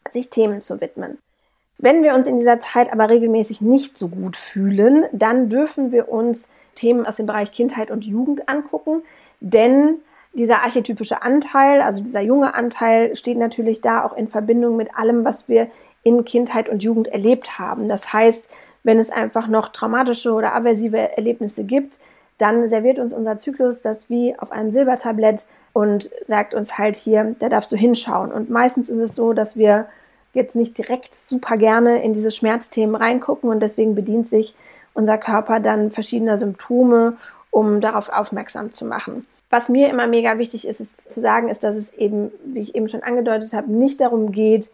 [0.07, 1.17] sich Themen zu widmen.
[1.77, 6.09] Wenn wir uns in dieser Zeit aber regelmäßig nicht so gut fühlen, dann dürfen wir
[6.09, 9.01] uns Themen aus dem Bereich Kindheit und Jugend angucken,
[9.39, 9.99] denn
[10.33, 15.23] dieser archetypische Anteil, also dieser junge Anteil, steht natürlich da auch in Verbindung mit allem,
[15.23, 15.67] was wir
[16.03, 17.87] in Kindheit und Jugend erlebt haben.
[17.87, 18.49] Das heißt,
[18.83, 21.99] wenn es einfach noch traumatische oder aversive Erlebnisse gibt,
[22.37, 27.35] dann serviert uns unser Zyklus das wie auf einem Silbertablett und sagt uns halt hier,
[27.39, 28.31] da darfst du hinschauen.
[28.31, 29.87] Und meistens ist es so, dass wir
[30.33, 34.55] jetzt nicht direkt super gerne in diese Schmerzthemen reingucken und deswegen bedient sich
[34.93, 37.17] unser Körper dann verschiedener Symptome,
[37.51, 39.25] um darauf aufmerksam zu machen.
[39.49, 42.75] Was mir immer mega wichtig ist, ist zu sagen, ist, dass es eben, wie ich
[42.75, 44.71] eben schon angedeutet habe, nicht darum geht,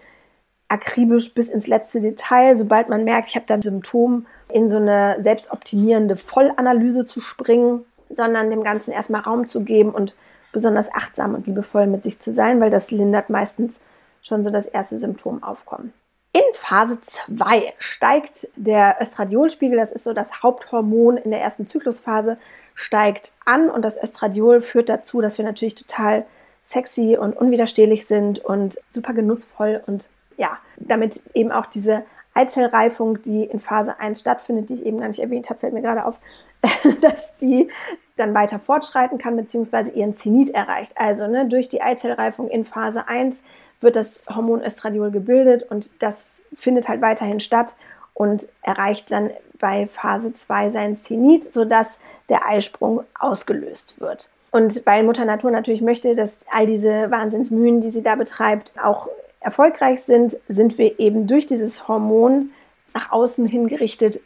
[0.72, 4.78] akribisch bis ins letzte Detail, sobald man merkt, ich habe da ein Symptom, in so
[4.78, 10.16] eine selbstoptimierende Vollanalyse zu springen, sondern dem Ganzen erstmal Raum zu geben und
[10.52, 13.80] besonders achtsam und liebevoll mit sich zu sein, weil das lindert meistens
[14.22, 15.94] schon so das erste Symptom aufkommen.
[16.34, 17.00] In Phase
[17.38, 22.38] 2 steigt der Östradiolspiegel, das ist so das Haupthormon in der ersten Zyklusphase,
[22.76, 26.26] steigt an und das Östradiol führt dazu, dass wir natürlich total
[26.62, 30.10] sexy und unwiderstehlich sind und super genussvoll und
[30.42, 35.08] ja, damit eben auch diese Eizellreifung, die in Phase 1 stattfindet, die ich eben gar
[35.08, 36.20] nicht erwähnt habe, fällt mir gerade auf,
[37.02, 37.70] dass die
[38.18, 40.94] dann weiter fortschreiten kann, beziehungsweise ihren Zenit erreicht.
[40.96, 43.38] Also ne, durch die Eizellreifung in Phase 1
[43.82, 47.76] wird das Hormon Östradiol gebildet und das findet halt weiterhin statt
[48.16, 52.00] und erreicht dann bei Phase 2 sein Zenit, sodass
[52.30, 54.32] der Eisprung ausgelöst wird.
[54.50, 59.08] Und weil Mutter Natur natürlich möchte, dass all diese Wahnsinnsmühen, die sie da betreibt, auch
[59.42, 62.52] erfolgreich sind, sind wir eben durch dieses Hormon
[62.94, 64.22] nach außen hingerichtet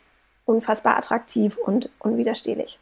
[0.46, 2.80] unfassbar attraktiv und unwiderstehlich.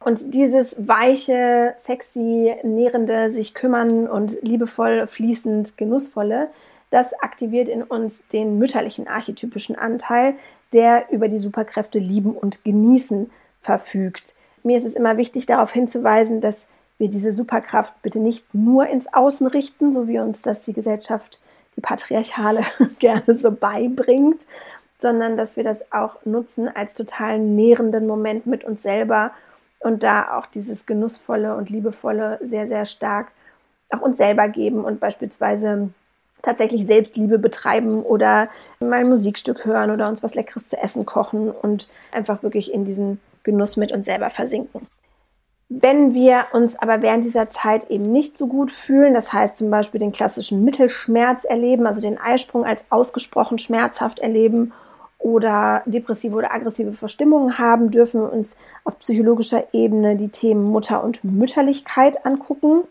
[0.00, 6.50] Und dieses weiche, sexy, nährende, sich kümmern und liebevoll, fließend, genussvolle,
[6.90, 10.34] das aktiviert in uns den mütterlichen archetypischen Anteil,
[10.72, 14.36] der über die Superkräfte lieben und genießen verfügt.
[14.62, 16.66] Mir ist es immer wichtig darauf hinzuweisen, dass
[16.98, 21.40] wir diese Superkraft bitte nicht nur ins Außen richten, so wie uns das die Gesellschaft,
[21.80, 22.62] patriarchale,
[22.98, 24.46] gerne so beibringt,
[24.98, 29.32] sondern dass wir das auch nutzen als total nährenden Moment mit uns selber
[29.80, 33.28] und da auch dieses genussvolle und liebevolle sehr, sehr stark
[33.90, 35.90] auch uns selber geben und beispielsweise
[36.42, 38.48] tatsächlich Selbstliebe betreiben oder
[38.80, 42.84] mal ein Musikstück hören oder uns was Leckeres zu essen kochen und einfach wirklich in
[42.84, 44.86] diesen Genuss mit uns selber versinken.
[45.70, 49.70] Wenn wir uns aber während dieser Zeit eben nicht so gut fühlen, das heißt zum
[49.70, 54.72] Beispiel den klassischen Mittelschmerz erleben, also den Eisprung als ausgesprochen schmerzhaft erleben
[55.18, 61.04] oder depressive oder aggressive Verstimmungen haben, dürfen wir uns auf psychologischer Ebene die Themen Mutter
[61.04, 62.84] und Mütterlichkeit angucken.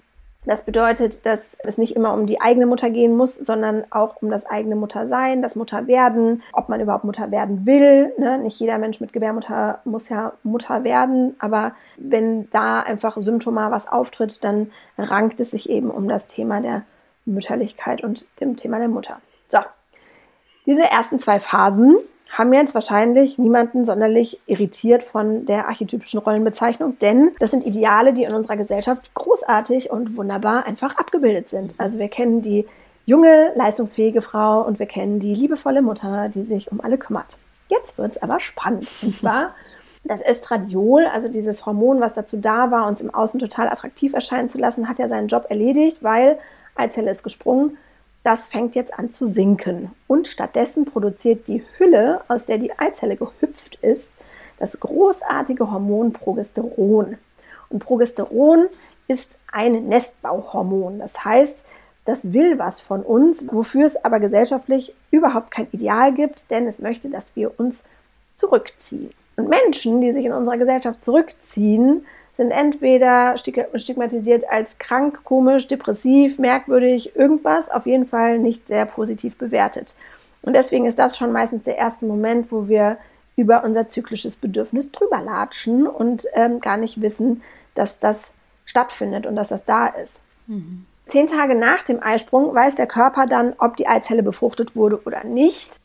[0.48, 4.30] Das bedeutet, dass es nicht immer um die eigene Mutter gehen muss, sondern auch um
[4.30, 8.14] das eigene Muttersein, das Mutterwerden, ob man überhaupt Mutter werden will.
[8.18, 8.38] Ne?
[8.38, 13.90] Nicht jeder Mensch mit Gebärmutter muss ja Mutter werden, aber wenn da einfach symptomal was
[13.90, 16.84] auftritt, dann rankt es sich eben um das Thema der
[17.26, 19.20] Mütterlichkeit und dem Thema der Mutter.
[19.50, 19.60] So,
[20.66, 21.98] diese ersten zwei Phasen
[22.30, 28.24] haben jetzt wahrscheinlich niemanden sonderlich irritiert von der archetypischen Rollenbezeichnung, denn das sind Ideale, die
[28.24, 31.74] in unserer Gesellschaft großartig und wunderbar einfach abgebildet sind.
[31.78, 32.66] Also wir kennen die
[33.06, 37.38] junge, leistungsfähige Frau und wir kennen die liebevolle Mutter, die sich um alle kümmert.
[37.70, 38.90] Jetzt wird es aber spannend.
[39.02, 39.56] Und zwar
[40.04, 44.50] das Östradiol, also dieses Hormon, was dazu da war, uns im Außen total attraktiv erscheinen
[44.50, 46.38] zu lassen, hat ja seinen Job erledigt, weil
[46.76, 47.78] Eizelle ist gesprungen
[48.28, 49.92] das fängt jetzt an zu sinken.
[50.06, 54.12] Und stattdessen produziert die Hülle, aus der die Eizelle gehüpft ist,
[54.58, 57.18] das großartige Hormon Progesteron.
[57.70, 58.68] Und Progesteron
[59.08, 61.00] ist ein Nestbauhormon.
[61.00, 61.64] Das heißt,
[62.04, 66.80] das will was von uns, wofür es aber gesellschaftlich überhaupt kein Ideal gibt, denn es
[66.80, 67.86] möchte, dass wir uns
[68.36, 69.12] zurückziehen.
[69.38, 72.06] Und Menschen, die sich in unserer Gesellschaft zurückziehen,
[72.38, 79.38] sind entweder stigmatisiert als krank, komisch, depressiv, merkwürdig, irgendwas, auf jeden Fall nicht sehr positiv
[79.38, 79.96] bewertet.
[80.44, 82.98] Und deswegen ist das schon meistens der erste Moment, wo wir
[83.36, 87.42] über unser zyklisches Bedürfnis drüber latschen und ähm, gar nicht wissen,
[87.74, 88.32] dass das
[88.66, 90.22] stattfindet und dass das da ist.
[90.46, 90.86] Mhm.
[91.08, 95.24] Zehn Tage nach dem Eisprung weiß der Körper dann, ob die Eizelle befruchtet wurde oder
[95.24, 95.78] nicht.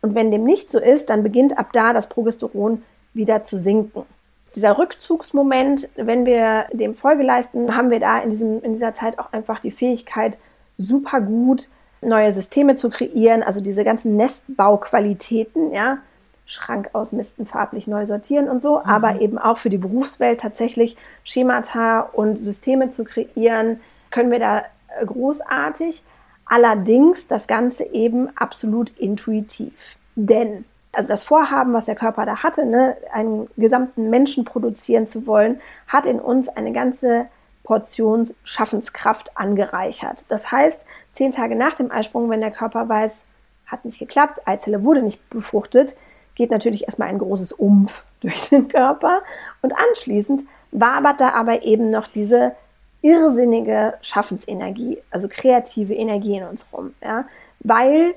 [0.00, 4.06] Und wenn dem nicht so ist, dann beginnt ab da das Progesteron wieder zu sinken
[4.54, 9.18] dieser Rückzugsmoment, wenn wir dem Folge leisten, haben wir da in, diesem, in dieser Zeit
[9.18, 10.38] auch einfach die Fähigkeit,
[10.76, 11.68] super gut
[12.00, 15.98] neue Systeme zu kreieren, also diese ganzen Nestbauqualitäten, ja,
[16.46, 18.86] Schrank ausmisten, farblich neu sortieren und so, mhm.
[18.86, 23.80] aber eben auch für die Berufswelt tatsächlich Schemata und Systeme zu kreieren,
[24.10, 26.02] können wir da äh, großartig.
[26.46, 29.96] Allerdings das Ganze eben absolut intuitiv.
[30.16, 35.26] Denn also das Vorhaben, was der Körper da hatte, ne, einen gesamten Menschen produzieren zu
[35.26, 37.26] wollen, hat in uns eine ganze
[37.62, 40.24] Portion Schaffenskraft angereichert.
[40.28, 43.24] Das heißt, zehn Tage nach dem Eisprung, wenn der Körper weiß,
[43.66, 45.94] hat nicht geklappt, Eizelle wurde nicht befruchtet,
[46.34, 49.22] geht natürlich erstmal ein großes Umf durch den Körper
[49.60, 52.54] und anschließend wabert da aber eben noch diese
[53.02, 57.26] irrsinnige Schaffensenergie, also kreative Energie in uns rum, ja,
[57.60, 58.14] weil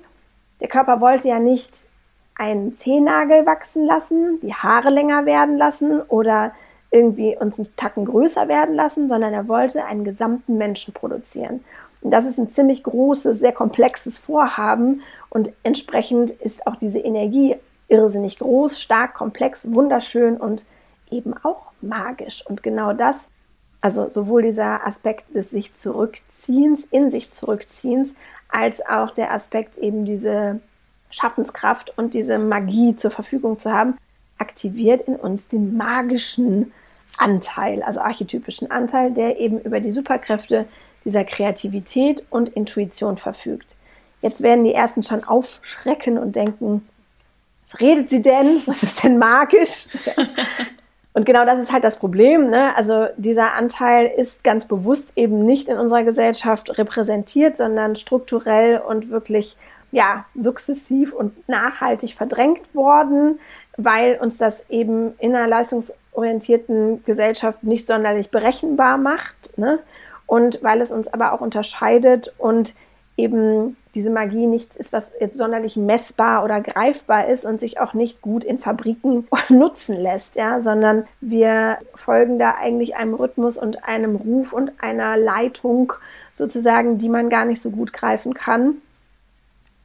[0.60, 1.88] der Körper wollte ja nicht
[2.36, 6.54] einen Zehennagel wachsen lassen, die Haare länger werden lassen oder
[6.92, 11.64] irgendwie uns einen Tacken größer werden lassen, sondern er wollte einen gesamten Menschen produzieren.
[12.02, 17.56] Und das ist ein ziemlich großes, sehr komplexes Vorhaben und entsprechend ist auch diese Energie
[17.88, 20.66] irrsinnig groß, stark, komplex, wunderschön und
[21.12, 22.46] eben auch magisch.
[22.48, 23.28] Und genau das,
[23.82, 28.14] also sowohl dieser Aspekt des sich zurückziehens, in sich zurückziehens,
[28.50, 30.60] als auch der Aspekt eben diese
[31.12, 33.98] Schaffenskraft und diese Magie zur Verfügung zu haben,
[34.38, 36.74] aktiviert in uns den magischen
[37.18, 40.66] Anteil, also archetypischen Anteil, der eben über die Superkräfte
[41.06, 43.76] dieser Kreativität und Intuition verfügt.
[44.22, 46.88] Jetzt werden die ersten schon aufschrecken und denken,
[47.64, 48.62] was redet sie denn?
[48.66, 49.88] Was ist denn magisch?
[51.14, 52.50] Und genau das ist halt das Problem.
[52.50, 52.76] Ne?
[52.78, 59.10] Also dieser Anteil ist ganz bewusst eben nicht in unserer Gesellschaft repräsentiert, sondern strukturell und
[59.10, 59.58] wirklich
[59.92, 63.40] ja, sukzessiv und nachhaltig verdrängt worden,
[63.78, 69.58] weil uns das eben in einer leistungsorientierten Gesellschaft nicht sonderlich berechenbar macht.
[69.58, 69.80] Ne?
[70.26, 72.74] Und weil es uns aber auch unterscheidet und
[73.18, 77.94] eben diese Magie nichts ist, was jetzt sonderlich messbar oder greifbar ist und sich auch
[77.94, 83.84] nicht gut in Fabriken nutzen lässt, ja, sondern wir folgen da eigentlich einem Rhythmus und
[83.84, 85.92] einem Ruf und einer Leitung
[86.34, 88.78] sozusagen, die man gar nicht so gut greifen kann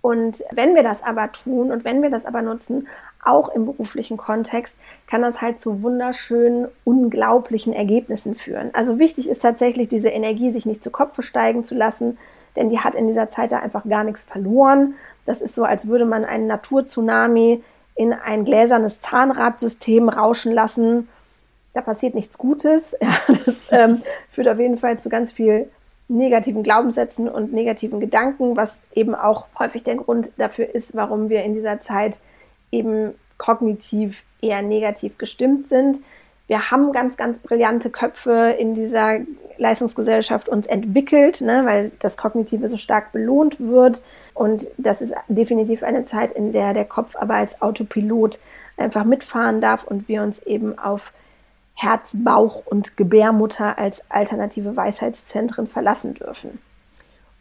[0.07, 2.87] Und wenn wir das aber tun und wenn wir das aber nutzen,
[3.25, 8.71] auch im beruflichen Kontext, kann das halt zu wunderschönen, unglaublichen Ergebnissen führen.
[8.73, 12.19] Also wichtig ist tatsächlich, diese Energie sich nicht zu Kopfe steigen zu lassen,
[12.55, 14.95] denn die hat in dieser Zeit da einfach gar nichts verloren.
[15.25, 17.65] Das ist so, als würde man einen Naturtsunami
[17.97, 21.09] in ein gläsernes Zahnradsystem rauschen lassen.
[21.75, 22.97] Da passiert nichts Gutes.
[23.03, 25.69] Ja, das ähm, führt auf jeden Fall zu ganz viel
[26.09, 31.43] negativen Glaubenssätzen und negativen Gedanken, was eben auch häufig der Grund dafür ist, warum wir
[31.43, 32.21] in dieser Zeit
[32.71, 36.01] eben kognitiv eher negativ gestimmt sind.
[36.47, 39.19] Wir haben ganz, ganz brillante Köpfe in dieser
[39.59, 44.03] Leistungsgesellschaft uns entwickelt, ne, weil das Kognitive so stark belohnt wird.
[44.35, 48.39] Und das ist definitiv eine Zeit, in der der Kopf aber als Autopilot
[48.77, 51.13] einfach mitfahren darf und wir uns eben auf
[51.77, 56.59] Herz, Bauch und Gebärmutter als alternative Weisheitszentren verlassen dürfen.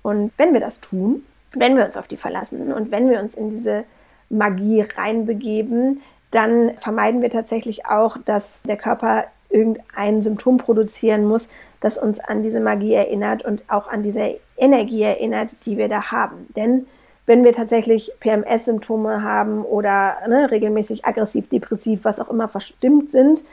[0.04, 3.36] Und wenn wir das tun, wenn wir uns auf die verlassen und wenn wir uns
[3.36, 3.86] in diese
[4.30, 11.48] Magie reinbegeben, dann vermeiden wir tatsächlich auch, dass der Körper irgendein Symptom produzieren muss,
[11.80, 16.12] das uns an diese Magie erinnert und auch an diese Energie erinnert, die wir da
[16.12, 16.48] haben.
[16.58, 16.88] Denn
[17.26, 23.46] wenn wir tatsächlich PMS-Symptome haben oder ne, regelmäßig aggressiv, depressiv, was auch immer verstimmt sind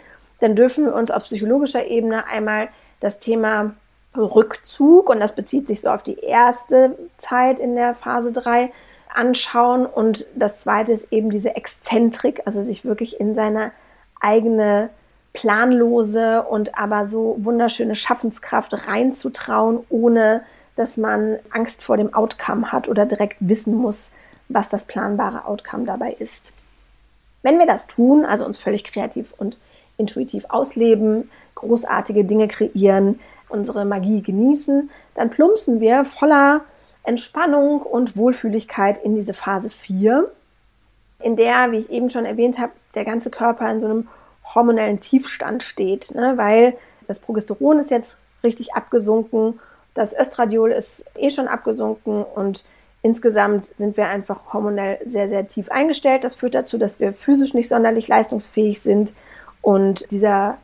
[0.42, 2.68] dann dürfen wir uns auf psychologischer Ebene einmal
[3.00, 3.74] das Thema
[4.16, 8.72] Rückzug, und das bezieht sich so auf die erste Zeit in der Phase 3,
[9.14, 9.87] anschauen.
[9.87, 13.72] Und das zweite ist eben diese Exzentrik, also sich wirklich in seine
[14.20, 14.90] eigene
[15.33, 20.42] planlose und aber so wunderschöne Schaffenskraft reinzutrauen, ohne
[20.76, 24.12] dass man Angst vor dem Outcome hat oder direkt wissen muss,
[24.48, 26.52] was das planbare Outcome dabei ist.
[27.42, 29.59] Wenn wir das tun, also uns völlig kreativ und
[29.96, 36.62] intuitiv ausleben, großartige Dinge kreieren, unsere Magie genießen, dann plumpsen wir voller
[37.05, 40.31] Entspannung und Wohlfühligkeit in diese Phase 4,
[41.20, 44.09] in der, wie ich eben schon erwähnt habe, der ganze Körper in so einem
[44.55, 46.35] hormonellen Tiefstand steht, ne?
[46.37, 46.76] weil
[47.07, 49.61] das Progesteron ist jetzt richtig abgesunken,
[49.94, 52.64] das Östradiol ist eh schon abgesunken und
[53.02, 56.24] insgesamt sind wir einfach hormonell sehr, sehr tief eingestellt.
[56.24, 59.12] Das führt dazu, dass wir physisch nicht sonderlich leistungsfähig sind,
[59.62, 60.59] und dieser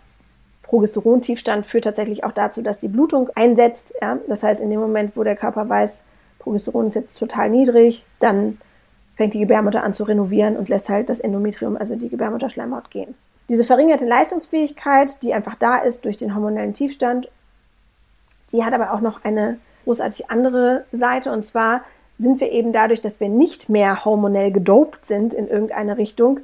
[0.63, 3.95] Progesterontiefstand führt tatsächlich auch dazu, dass die Blutung einsetzt.
[4.03, 4.19] Ja?
[4.29, 6.05] Das heißt, in dem Moment, wo der Körper weiß,
[6.41, 8.59] Progesteron ist jetzt total niedrig, dann
[9.15, 13.15] fängt die Gebärmutter an zu renovieren und lässt halt das Endometrium, also die Gebärmutterschleimhaut, gehen.
[13.49, 17.31] Diese verringerte Leistungsfähigkeit, die einfach da ist durch den hormonellen Tiefstand,
[18.53, 21.33] die hat aber auch noch eine großartig andere Seite.
[21.33, 21.83] Und zwar
[22.19, 26.41] sind wir eben dadurch, dass wir nicht mehr hormonell gedopt sind in irgendeine Richtung,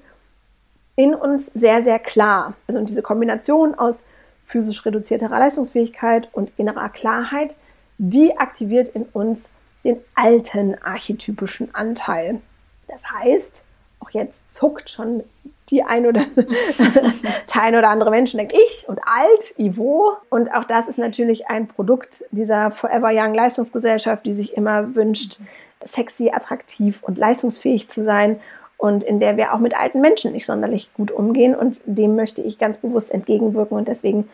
[0.97, 2.55] in uns sehr, sehr klar.
[2.67, 4.05] Also diese Kombination aus
[4.45, 7.57] physisch reduzierter Leistungsfähigkeit und innerer Klarheit,
[7.99, 9.49] die aktiviert in uns
[9.85, 12.41] den alten archetypischen Anteil.
[12.89, 13.67] Das heißt,
[14.01, 15.25] auch jetzt zuckt schon
[15.71, 20.17] die ein oder der ein oder andere Mensch denkt ich und alt, Ivo.
[20.29, 25.39] Und auch das ist natürlich ein Produkt dieser Forever Young Leistungsgesellschaft, die sich immer wünscht,
[25.85, 28.41] sexy, attraktiv und leistungsfähig zu sein
[28.85, 31.55] und in der wir auch mit alten Menschen nicht sonderlich gut umgehen.
[31.55, 33.79] Und dem möchte ich ganz bewusst entgegenwirken.
[33.79, 34.29] Und deswegen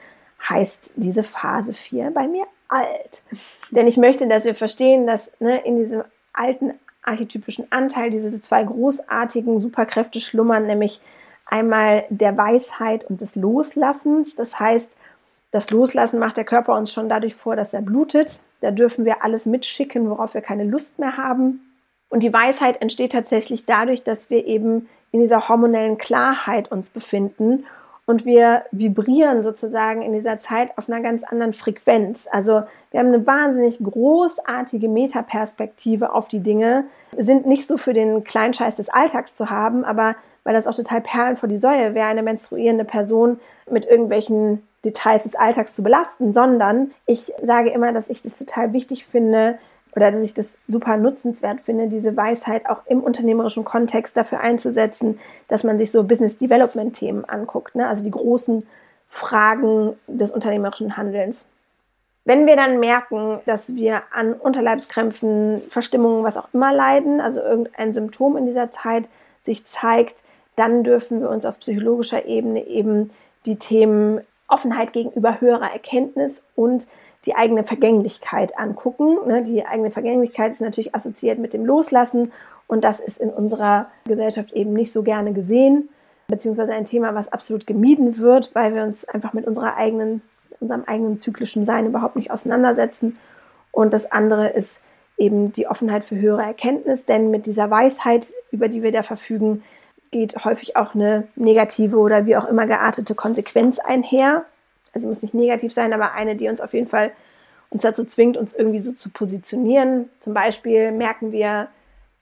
[0.48, 3.22] heißt diese Phase 4 bei mir alt.
[3.70, 6.72] Denn ich möchte, dass wir verstehen, dass ne, in diesem alten
[7.04, 11.00] archetypischen Anteil diese zwei großartigen Superkräfte schlummern, nämlich
[11.46, 14.34] einmal der Weisheit und des Loslassens.
[14.34, 14.90] Das heißt,
[15.52, 18.40] das Loslassen macht der Körper uns schon dadurch vor, dass er blutet.
[18.62, 21.69] Da dürfen wir alles mitschicken, worauf wir keine Lust mehr haben.
[22.10, 27.64] Und die Weisheit entsteht tatsächlich dadurch, dass wir eben in dieser hormonellen Klarheit uns befinden
[28.10, 32.26] und wir vibrieren sozusagen in dieser Zeit auf einer ganz anderen Frequenz.
[32.28, 38.24] Also wir haben eine wahnsinnig großartige Metaperspektive auf die Dinge, sind nicht so für den
[38.24, 42.08] Kleinscheiß des Alltags zu haben, aber weil das auch total Perlen vor die Säue wäre,
[42.08, 43.38] eine menstruierende Person
[43.70, 48.72] mit irgendwelchen Details des Alltags zu belasten, sondern ich sage immer, dass ich das total
[48.72, 49.58] wichtig finde,
[49.96, 55.18] oder dass ich das super nutzenswert finde, diese Weisheit auch im unternehmerischen Kontext dafür einzusetzen,
[55.48, 57.88] dass man sich so Business Development Themen anguckt, ne?
[57.88, 58.66] also die großen
[59.08, 61.44] Fragen des unternehmerischen Handelns.
[62.24, 67.92] Wenn wir dann merken, dass wir an Unterleibskrämpfen, Verstimmungen, was auch immer leiden, also irgendein
[67.94, 69.08] Symptom in dieser Zeit
[69.40, 70.22] sich zeigt,
[70.54, 73.10] dann dürfen wir uns auf psychologischer Ebene eben
[73.46, 76.86] die Themen Offenheit gegenüber höherer Erkenntnis und
[77.26, 79.18] die eigene Vergänglichkeit angucken.
[79.26, 79.42] Ne?
[79.42, 82.32] Die eigene Vergänglichkeit ist natürlich assoziiert mit dem Loslassen
[82.66, 85.88] und das ist in unserer Gesellschaft eben nicht so gerne gesehen,
[86.28, 90.22] beziehungsweise ein Thema, was absolut gemieden wird, weil wir uns einfach mit unserer eigenen,
[90.60, 93.18] unserem eigenen zyklischen Sein überhaupt nicht auseinandersetzen.
[93.72, 94.78] Und das andere ist
[95.18, 99.64] eben die Offenheit für höhere Erkenntnis, denn mit dieser Weisheit, über die wir da verfügen,
[100.12, 104.44] geht häufig auch eine negative oder wie auch immer geartete Konsequenz einher.
[104.92, 107.12] Also muss nicht negativ sein, aber eine, die uns auf jeden Fall
[107.70, 110.08] uns dazu zwingt, uns irgendwie so zu positionieren.
[110.18, 111.68] Zum Beispiel merken wir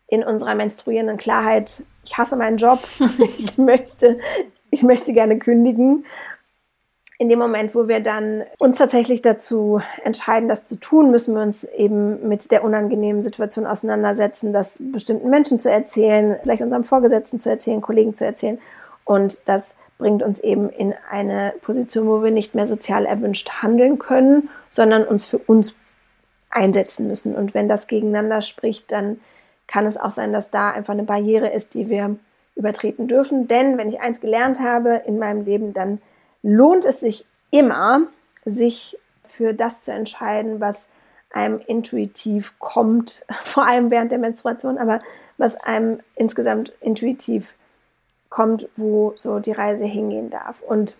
[0.06, 2.80] in unserer menstruierenden Klarheit, ich hasse meinen Job,
[3.38, 4.18] ich möchte,
[4.70, 6.04] ich möchte gerne kündigen
[7.18, 11.42] in dem Moment, wo wir dann uns tatsächlich dazu entscheiden, das zu tun, müssen wir
[11.42, 17.40] uns eben mit der unangenehmen Situation auseinandersetzen, das bestimmten Menschen zu erzählen, vielleicht unserem Vorgesetzten
[17.40, 18.60] zu erzählen, Kollegen zu erzählen.
[19.04, 23.98] Und das bringt uns eben in eine Position, wo wir nicht mehr sozial erwünscht handeln
[23.98, 25.74] können, sondern uns für uns
[26.50, 27.34] einsetzen müssen.
[27.34, 29.20] Und wenn das gegeneinander spricht, dann
[29.66, 32.16] kann es auch sein, dass da einfach eine Barriere ist, die wir
[32.54, 33.48] übertreten dürfen.
[33.48, 36.00] Denn wenn ich eins gelernt habe in meinem Leben, dann
[36.42, 38.02] lohnt es sich immer,
[38.44, 40.88] sich für das zu entscheiden, was
[41.30, 45.00] einem intuitiv kommt, vor allem während der Menstruation, aber
[45.36, 47.54] was einem insgesamt intuitiv
[48.28, 50.62] kommt, wo so die Reise hingehen darf.
[50.62, 50.96] Und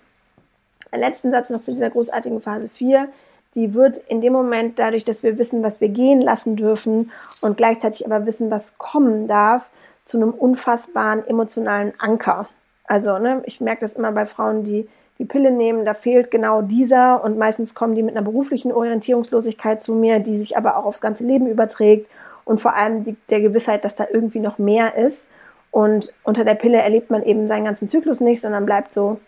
[0.90, 3.08] ein letzten Satz noch zu dieser großartigen Phase 4.
[3.54, 7.56] Die wird in dem Moment, dadurch, dass wir wissen, was wir gehen lassen dürfen und
[7.56, 9.70] gleichzeitig aber wissen, was kommen darf,
[10.04, 12.48] zu einem unfassbaren emotionalen Anker.
[12.84, 16.62] Also, ne, ich merke das immer bei Frauen, die die Pille nehmen, da fehlt genau
[16.62, 20.84] dieser und meistens kommen die mit einer beruflichen Orientierungslosigkeit zu mir, die sich aber auch
[20.84, 22.08] aufs ganze Leben überträgt
[22.44, 25.28] und vor allem die, der Gewissheit, dass da irgendwie noch mehr ist.
[25.70, 29.20] Und unter der Pille erlebt man eben seinen ganzen Zyklus nicht, sondern bleibt so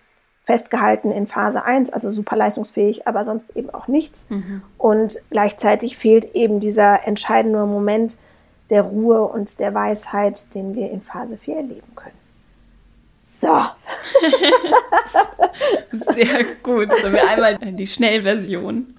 [0.42, 4.26] festgehalten in Phase 1, also super leistungsfähig, aber sonst eben auch nichts.
[4.30, 4.62] Mhm.
[4.78, 8.16] Und gleichzeitig fehlt eben dieser entscheidende Moment
[8.70, 12.16] der Ruhe und der Weisheit, den wir in Phase 4 erleben können.
[13.18, 13.48] So.
[16.12, 16.92] Sehr gut.
[16.92, 18.94] Also wir einmal die Schnellversion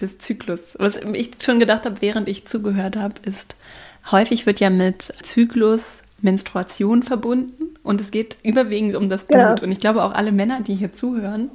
[0.00, 0.74] des Zyklus.
[0.78, 3.56] Was ich schon gedacht habe, während ich zugehört habe, ist,
[4.10, 9.40] häufig wird ja mit Zyklus Menstruation verbunden und es geht überwiegend um das Blut.
[9.40, 9.54] Ja.
[9.62, 11.50] Und ich glaube auch alle Männer, die hier zuhören,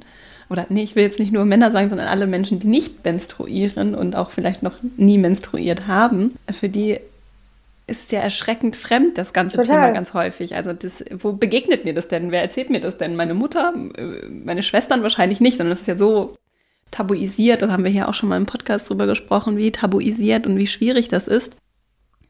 [0.50, 3.94] oder nee, ich will jetzt nicht nur Männer sagen, sondern alle Menschen, die nicht menstruieren
[3.94, 6.98] und auch vielleicht noch nie menstruiert haben, für die
[7.86, 9.76] ist ja erschreckend fremd, das ganze Total.
[9.76, 10.54] Thema ganz häufig.
[10.54, 12.30] Also das, wo begegnet mir das denn?
[12.30, 13.16] Wer erzählt mir das denn?
[13.16, 16.36] Meine Mutter, äh, meine Schwestern wahrscheinlich nicht, sondern das ist ja so
[16.90, 17.62] tabuisiert.
[17.62, 20.66] Das haben wir hier auch schon mal im Podcast drüber gesprochen, wie tabuisiert und wie
[20.66, 21.56] schwierig das ist.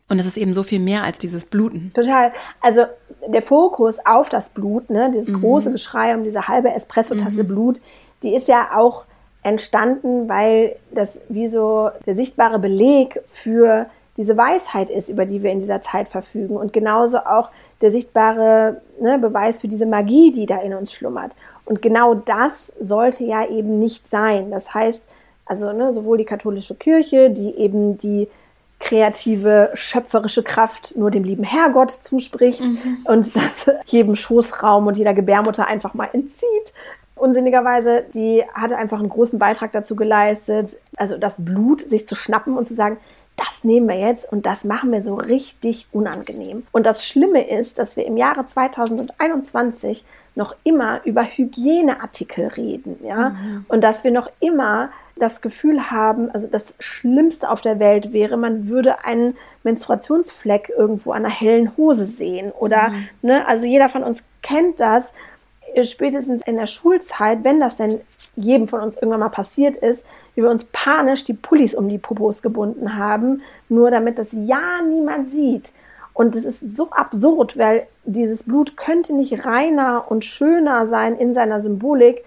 [0.09, 1.93] Und es ist eben so viel mehr als dieses Bluten.
[1.95, 2.33] Total.
[2.61, 2.85] Also
[3.27, 5.41] der Fokus auf das Blut, ne, dieses mhm.
[5.41, 7.49] große Geschrei um diese halbe Espressotasse mhm.
[7.49, 7.81] Blut,
[8.23, 9.05] die ist ja auch
[9.43, 13.87] entstanden, weil das wie so der sichtbare Beleg für
[14.17, 17.51] diese Weisheit ist, über die wir in dieser Zeit verfügen und genauso auch
[17.81, 21.33] der sichtbare ne, Beweis für diese Magie, die da in uns schlummert.
[21.65, 24.51] Und genau das sollte ja eben nicht sein.
[24.51, 25.05] Das heißt,
[25.47, 28.29] also ne, sowohl die katholische Kirche, die eben die
[28.79, 32.99] kreative, schöpferische Kraft nur dem lieben Herrgott zuspricht mhm.
[33.05, 36.73] und das jedem Schoßraum und jeder Gebärmutter einfach mal entzieht.
[37.17, 42.57] Unsinnigerweise, die hatte einfach einen großen Beitrag dazu geleistet, also das Blut sich zu schnappen
[42.57, 42.99] und zu sagen,
[43.39, 46.67] das nehmen wir jetzt und das machen wir so richtig unangenehm.
[46.73, 50.05] Und das Schlimme ist, dass wir im Jahre 2021
[50.35, 53.65] noch immer über Hygieneartikel reden, ja, mhm.
[53.69, 58.37] und dass wir noch immer das Gefühl haben, also das Schlimmste auf der Welt wäre,
[58.37, 63.09] man würde einen Menstruationsfleck irgendwo an einer hellen Hose sehen oder, mhm.
[63.23, 65.13] ne, also jeder von uns kennt das,
[65.83, 68.01] spätestens in der Schulzeit, wenn das denn
[68.37, 70.05] jedem von uns irgendwann mal passiert ist,
[70.35, 74.81] wie wir uns panisch die Pullis um die Popos gebunden haben, nur damit das ja
[74.89, 75.73] niemand sieht.
[76.15, 81.33] Und es ist so absurd, weil dieses Blut könnte nicht reiner und schöner sein in
[81.33, 82.25] seiner Symbolik,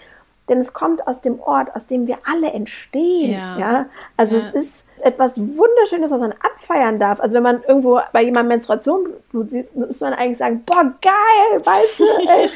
[0.51, 3.31] denn es kommt aus dem Ort, aus dem wir alle entstehen.
[3.31, 3.57] Ja.
[3.57, 3.85] ja?
[4.17, 4.43] Also ja.
[4.53, 7.19] es ist etwas Wunderschönes, was man abfeiern darf.
[7.19, 11.99] Also wenn man irgendwo bei jemandem Menstruationblut sieht, muss man eigentlich sagen, boah, geil, weißt
[11.99, 12.49] du, ey,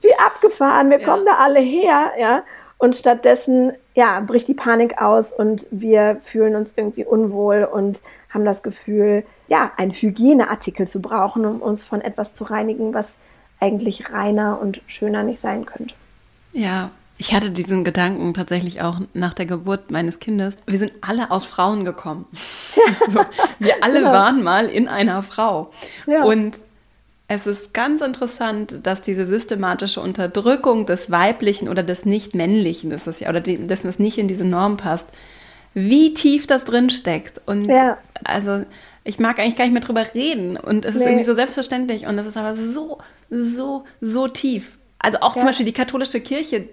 [0.00, 1.06] wie abgefahren, wir ja.
[1.06, 2.42] kommen da alle her, ja.
[2.80, 8.44] Und stattdessen, ja, bricht die Panik aus und wir fühlen uns irgendwie unwohl und haben
[8.44, 13.14] das Gefühl, ja, einen Hygieneartikel zu brauchen, um uns von etwas zu reinigen, was
[13.58, 15.94] eigentlich reiner und schöner nicht sein könnte.
[16.52, 20.56] Ja, ich hatte diesen Gedanken tatsächlich auch nach der Geburt meines Kindes.
[20.66, 22.26] Wir sind alle aus Frauen gekommen.
[23.10, 23.20] so,
[23.58, 24.12] wir alle genau.
[24.12, 25.72] waren mal in einer Frau.
[26.06, 26.22] Ja.
[26.22, 26.60] Und
[27.26, 33.20] es ist ganz interessant, dass diese systematische Unterdrückung des Weiblichen oder des Nicht-Männlichen, das ist
[33.20, 35.08] ja, oder dessen, was nicht in diese Norm passt,
[35.74, 37.40] wie tief das drin steckt.
[37.46, 37.98] Und ja.
[38.24, 38.64] also
[39.04, 40.56] ich mag eigentlich gar nicht mehr drüber reden.
[40.56, 41.06] Und es ist nee.
[41.08, 42.98] irgendwie so selbstverständlich und es ist aber so,
[43.28, 44.78] so, so tief.
[44.98, 45.40] Also auch ja.
[45.40, 46.68] zum Beispiel die katholische Kirche.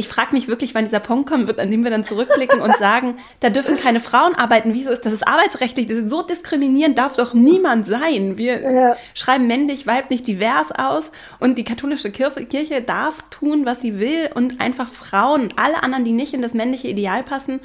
[0.00, 2.74] Ich frage mich wirklich, wann dieser Punkt kommen wird, an dem wir dann zurückblicken und
[2.78, 4.72] sagen, da dürfen keine Frauen arbeiten.
[4.72, 5.10] Wieso ist das?
[5.10, 5.86] das ist arbeitsrechtlich?
[5.86, 8.38] Das ist so diskriminierend darf doch niemand sein.
[8.38, 8.96] Wir ja.
[9.14, 14.60] schreiben männlich, weiblich, divers aus und die katholische Kirche darf tun, was sie will und
[14.60, 17.60] einfach Frauen und alle anderen, die nicht in das männliche Ideal passen,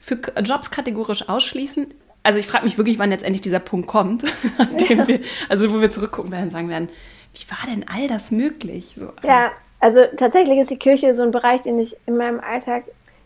[0.00, 1.86] für Jobs kategorisch ausschließen.
[2.22, 4.22] Also ich frage mich wirklich, wann jetzt endlich dieser Punkt kommt,
[4.88, 5.08] ja.
[5.08, 6.88] wir, also wo wir zurückgucken werden und sagen werden,
[7.34, 8.94] wie war denn all das möglich?
[8.98, 9.50] So, ja,
[9.84, 12.84] also tatsächlich ist die Kirche so ein Bereich, den ich in meinem Alltag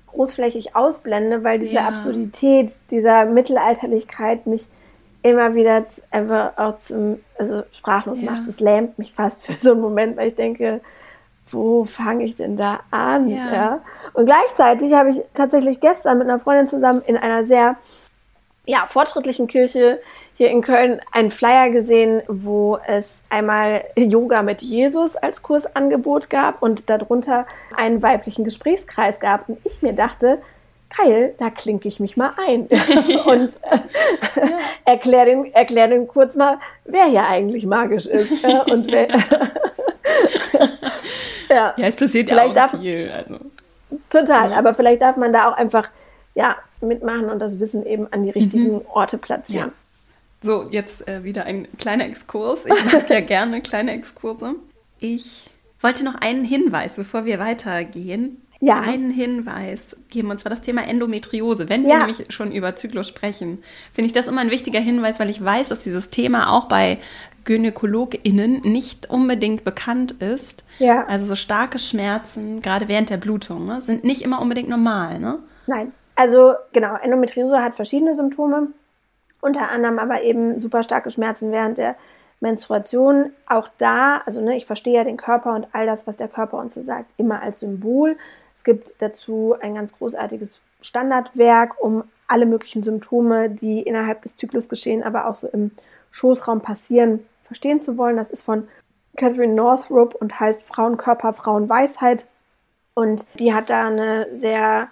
[0.08, 1.86] großflächig ausblende, weil diese ja.
[1.86, 4.66] Absurdität dieser Mittelalterlichkeit mich
[5.22, 8.32] immer wieder einfach auch zum, also sprachlos ja.
[8.32, 8.48] macht.
[8.48, 10.80] Das lähmt mich fast für so einen Moment, weil ich denke,
[11.52, 13.28] wo fange ich denn da an?
[13.28, 13.52] Ja.
[13.52, 13.80] ja?
[14.12, 17.76] Und gleichzeitig habe ich tatsächlich gestern mit einer Freundin zusammen in einer sehr
[18.66, 20.00] ja, fortschrittlichen Kirche
[20.38, 26.62] hier in Köln einen Flyer gesehen, wo es einmal Yoga mit Jesus als Kursangebot gab
[26.62, 27.44] und darunter
[27.76, 29.48] einen weiblichen Gesprächskreis gab.
[29.48, 30.38] Und ich mir dachte,
[30.96, 32.60] geil, da klinke ich mich mal ein
[33.26, 33.78] und äh,
[34.36, 34.58] ja.
[34.84, 38.30] erkläre den, erklär den kurz mal, wer hier eigentlich magisch ist.
[38.44, 39.08] Äh, und wer
[41.50, 41.74] ja.
[41.76, 43.10] ja, es passiert vielleicht ja auch darf, viel.
[43.10, 43.38] Also.
[44.08, 45.88] Total, aber vielleicht darf man da auch einfach
[46.36, 48.82] ja, mitmachen und das Wissen eben an die richtigen mhm.
[48.86, 49.70] Orte platzieren.
[49.70, 49.87] Ja.
[50.42, 52.60] So, jetzt äh, wieder ein kleiner Exkurs.
[52.64, 54.54] Ich mache ja gerne kleine Exkurse.
[55.00, 58.42] Ich wollte noch einen Hinweis, bevor wir weitergehen.
[58.60, 58.80] Ja.
[58.80, 61.68] Einen Hinweis geben, und zwar das Thema Endometriose.
[61.68, 61.88] Wenn ja.
[61.88, 63.62] wir nämlich schon über Zyklus sprechen,
[63.92, 66.98] finde ich das immer ein wichtiger Hinweis, weil ich weiß, dass dieses Thema auch bei
[67.44, 70.64] GynäkologInnen nicht unbedingt bekannt ist.
[70.80, 71.06] Ja.
[71.06, 75.38] Also so starke Schmerzen, gerade während der Blutung, ne, sind nicht immer unbedingt normal, ne?
[75.66, 75.92] Nein.
[76.16, 78.68] Also genau, Endometriose hat verschiedene Symptome.
[79.40, 81.96] Unter anderem aber eben super starke Schmerzen während der
[82.40, 83.32] Menstruation.
[83.46, 86.58] Auch da, also ne, ich verstehe ja den Körper und all das, was der Körper
[86.58, 88.16] uns so sagt, immer als Symbol.
[88.54, 94.68] Es gibt dazu ein ganz großartiges Standardwerk, um alle möglichen Symptome, die innerhalb des Zyklus
[94.68, 95.70] geschehen, aber auch so im
[96.10, 98.16] Schoßraum passieren, verstehen zu wollen.
[98.16, 98.68] Das ist von
[99.16, 102.26] Catherine Northrup und heißt Frauenkörper, Frauenweisheit.
[102.94, 104.88] Und die hat da eine sehr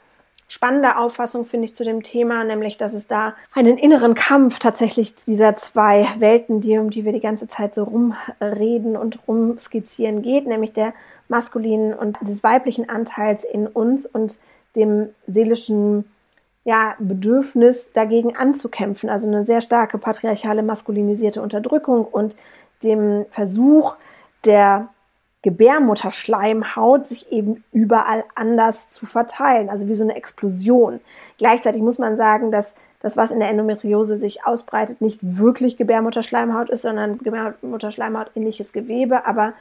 [0.49, 5.15] spannende Auffassung, finde ich, zu dem Thema, nämlich, dass es da einen inneren Kampf tatsächlich
[5.27, 10.47] dieser zwei Welten, die, um die wir die ganze Zeit so rumreden und rumskizzieren geht,
[10.47, 10.95] nämlich der
[11.29, 14.39] maskulinen und des weiblichen Anteils in uns und
[14.77, 16.05] dem seelischen
[16.65, 19.09] ja, Bedürfnis dagegen anzukämpfen.
[19.09, 22.37] Also eine sehr starke patriarchale maskulinisierte Unterdrückung und
[22.83, 23.97] dem Versuch
[24.45, 24.89] der
[25.47, 30.99] Gebärmutterschleimhaut sich eben überall anders zu verteilen, also wie so eine Explosion.
[31.39, 36.69] Gleichzeitig muss man sagen, dass das, was in der Endometriose sich ausbreitet, nicht wirklich Gebärmutterschleimhaut
[36.69, 39.53] ist, sondern Gebärmutterschleimhaut ähnliches Gewebe, aber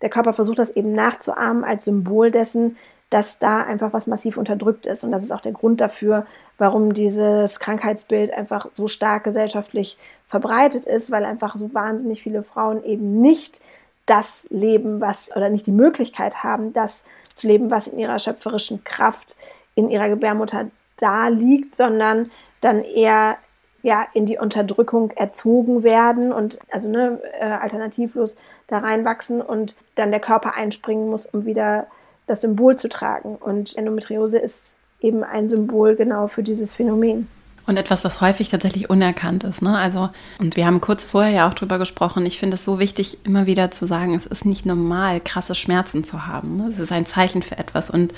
[0.00, 2.78] der Körper versucht das eben nachzuahmen als Symbol dessen,
[3.10, 5.04] dass da einfach was massiv unterdrückt ist.
[5.04, 6.24] Und das ist auch der Grund dafür,
[6.56, 12.82] warum dieses Krankheitsbild einfach so stark gesellschaftlich verbreitet ist, weil einfach so wahnsinnig viele Frauen
[12.82, 13.60] eben nicht
[14.08, 17.02] das leben, was oder nicht die Möglichkeit haben, das
[17.34, 19.36] zu leben, was in ihrer schöpferischen Kraft
[19.74, 22.28] in ihrer Gebärmutter da liegt, sondern
[22.60, 23.36] dann eher
[23.82, 28.36] ja in die Unterdrückung erzogen werden und also ne, äh, alternativlos
[28.66, 31.86] da reinwachsen und dann der Körper einspringen muss, um wieder
[32.26, 33.36] das Symbol zu tragen.
[33.36, 37.28] Und Endometriose ist eben ein Symbol genau für dieses Phänomen.
[37.68, 39.60] Und etwas, was häufig tatsächlich unerkannt ist.
[39.60, 39.76] Ne?
[39.76, 40.08] Also,
[40.38, 42.24] und wir haben kurz vorher ja auch drüber gesprochen.
[42.24, 46.02] Ich finde es so wichtig, immer wieder zu sagen, es ist nicht normal, krasse Schmerzen
[46.02, 46.56] zu haben.
[46.56, 46.70] Ne?
[46.72, 47.90] Es ist ein Zeichen für etwas.
[47.90, 48.14] Und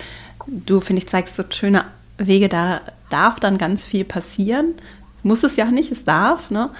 [0.46, 1.82] du, finde ich, zeigst so schöne
[2.16, 4.74] Wege, da darf dann ganz viel passieren.
[5.24, 6.52] Muss es ja nicht, es darf.
[6.52, 6.70] Ne?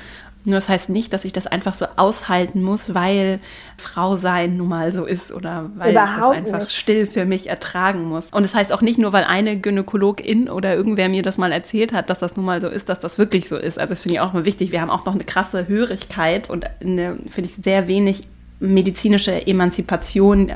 [0.45, 3.41] Nur das heißt nicht, dass ich das einfach so aushalten muss, weil
[3.77, 6.73] Frau sein nun mal so ist oder weil Überhaupt ich das einfach nicht.
[6.73, 8.29] still für mich ertragen muss.
[8.33, 11.93] Und das heißt auch nicht nur, weil eine Gynäkologin oder irgendwer mir das mal erzählt
[11.93, 13.79] hat, dass das nun mal so ist, dass das wirklich so ist.
[13.79, 14.73] Also das finde ich auch mal wichtig.
[14.73, 18.23] Wir haben auch noch eine krasse Hörigkeit und eine, finde ich, sehr wenig
[18.61, 20.53] medizinische Emanzipation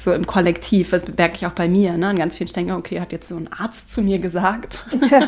[0.00, 2.08] so im Kollektiv, das merke ich auch bei mir, ne?
[2.08, 4.84] An ganz vielen Stellen, okay, hat jetzt so ein Arzt zu mir gesagt,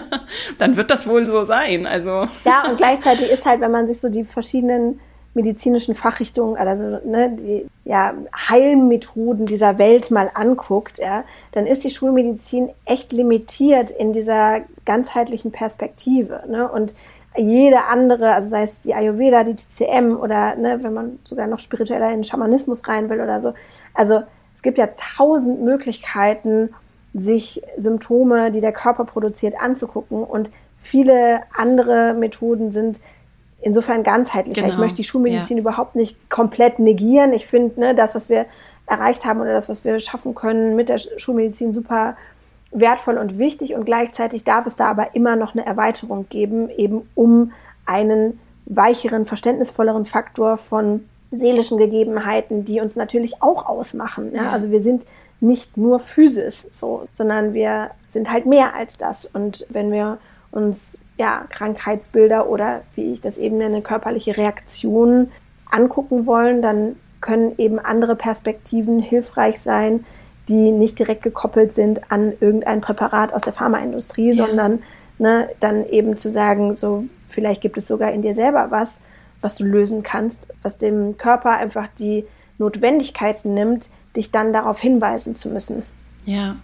[0.59, 1.87] dann wird das wohl so sein.
[1.87, 2.27] Also.
[2.45, 4.99] Ja, und gleichzeitig ist halt, wenn man sich so die verschiedenen
[5.35, 8.15] medizinischen Fachrichtungen, also ne, die ja,
[8.49, 15.53] Heilmethoden dieser Welt mal anguckt, ja, dann ist die Schulmedizin echt limitiert in dieser ganzheitlichen
[15.53, 16.43] Perspektive.
[16.49, 16.71] Ne?
[16.71, 16.95] Und
[17.37, 21.61] jede andere, also sei es die Ayurveda, die TCM oder ne, wenn man sogar noch
[21.61, 23.55] spiritueller in den Schamanismus rein will oder so,
[23.95, 24.23] also
[24.63, 26.73] es gibt ja tausend Möglichkeiten,
[27.15, 30.23] sich Symptome, die der Körper produziert, anzugucken.
[30.23, 33.01] Und viele andere Methoden sind
[33.61, 34.63] insofern ganzheitlicher.
[34.63, 34.73] Genau.
[34.73, 35.63] Ich möchte die Schulmedizin ja.
[35.63, 37.33] überhaupt nicht komplett negieren.
[37.33, 38.47] Ich finde, ne, das, was wir
[38.87, 42.17] erreicht haben oder das, was wir schaffen können mit der Schulmedizin, super
[42.71, 43.75] wertvoll und wichtig.
[43.75, 47.51] Und gleichzeitig darf es da aber immer noch eine Erweiterung geben, eben um
[47.85, 54.33] einen weicheren, verständnisvolleren Faktor von seelischen Gegebenheiten, die uns natürlich auch ausmachen.
[54.35, 54.51] Ja?
[54.51, 55.07] Also wir sind
[55.41, 59.27] nicht nur Physis, so, sondern wir sind halt mehr als das.
[59.27, 60.19] Und wenn wir
[60.53, 65.31] uns ja, Krankheitsbilder oder, wie ich das eben nenne, körperliche Reaktionen
[65.71, 70.05] angucken wollen, dann können eben andere Perspektiven hilfreich sein,
[70.49, 74.47] die nicht direkt gekoppelt sind an irgendein Präparat aus der Pharmaindustrie, ja.
[74.47, 74.83] sondern
[75.19, 78.99] ne, dann eben zu sagen, so vielleicht gibt es sogar in dir selber was,
[79.43, 82.25] was du lösen kannst, was dem Körper einfach die
[82.59, 85.83] Notwendigkeiten nimmt, dich dann darauf hinweisen zu müssen.
[86.25, 86.57] Ja.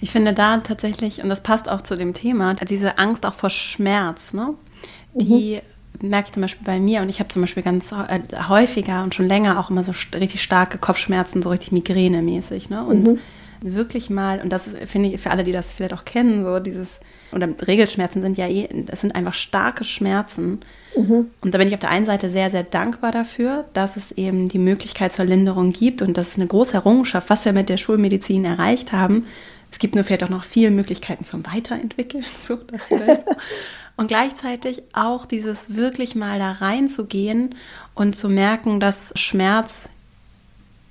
[0.00, 3.50] Ich finde da tatsächlich, und das passt auch zu dem Thema, diese Angst auch vor
[3.50, 4.54] Schmerz, ne?
[5.14, 5.60] die
[6.00, 6.08] mhm.
[6.08, 9.14] merke ich zum Beispiel bei mir und ich habe zum Beispiel ganz äh, häufiger und
[9.14, 12.70] schon länger auch immer so richtig starke Kopfschmerzen, so richtig migränemäßig.
[12.70, 12.84] Ne?
[12.84, 13.18] Und mhm.
[13.60, 16.98] wirklich mal, und das finde ich für alle, die das vielleicht auch kennen, so dieses,
[17.32, 20.60] oder Regelschmerzen sind ja eh, das sind einfach starke Schmerzen.
[20.96, 21.30] Mhm.
[21.40, 24.48] Und da bin ich auf der einen Seite sehr, sehr dankbar dafür, dass es eben
[24.48, 27.76] die Möglichkeit zur Linderung gibt und das ist eine große Errungenschaft, was wir mit der
[27.76, 29.26] Schulmedizin erreicht haben,
[29.70, 32.24] es gibt nur vielleicht auch noch viele Möglichkeiten zum Weiterentwickeln.
[32.46, 32.88] So, das
[33.96, 37.56] und gleichzeitig auch dieses wirklich mal da reinzugehen
[37.94, 39.90] und zu merken, dass Schmerz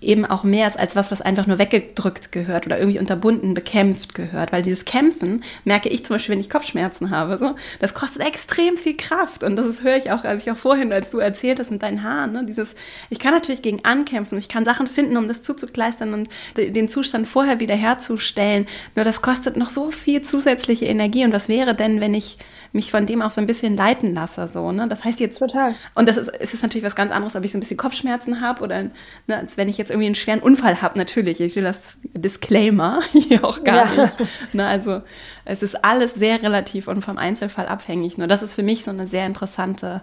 [0.08, 4.16] eben auch mehr ist als was, was einfach nur weggedrückt gehört oder irgendwie unterbunden, bekämpft
[4.16, 4.53] gehört.
[4.53, 8.78] Weil dieses Kämpfen merke ich zum Beispiel, wenn ich Kopfschmerzen habe, so, das kostet extrem
[8.78, 9.43] viel Kraft.
[9.43, 11.84] Und das ist, höre ich auch, habe ich auch vorhin, als du erzählt hast mit
[11.84, 12.45] deinen Haaren, ne?
[12.45, 12.70] dieses,
[13.10, 17.28] ich kann natürlich gegen ankämpfen, ich kann Sachen finden, um das zuzukleistern und den Zustand
[17.28, 18.66] vorher wiederherzustellen.
[18.95, 21.26] Nur das kostet noch so viel zusätzliche Energie.
[21.26, 22.38] Und was wäre denn, wenn ich
[22.72, 24.88] mich von dem auch so ein bisschen leiten lasse, so, ne?
[24.88, 25.39] Das heißt jetzt.
[25.39, 25.76] Total.
[25.95, 28.41] Und das ist, es ist natürlich was ganz anderes, ob ich so ein bisschen Kopfschmerzen
[28.41, 28.84] habe oder,
[29.28, 31.41] ne, als wenn ich jetzt irgendwie einen schweren Unfall habe, natürlich.
[31.41, 34.03] Ich will das Disclaimer hier auch gar ja.
[34.03, 34.53] nicht.
[34.53, 35.01] Ne, also,
[35.45, 38.18] es ist alles sehr relativ und vom Einzelfall abhängig.
[38.18, 40.01] Nur das ist für mich so eine sehr interessante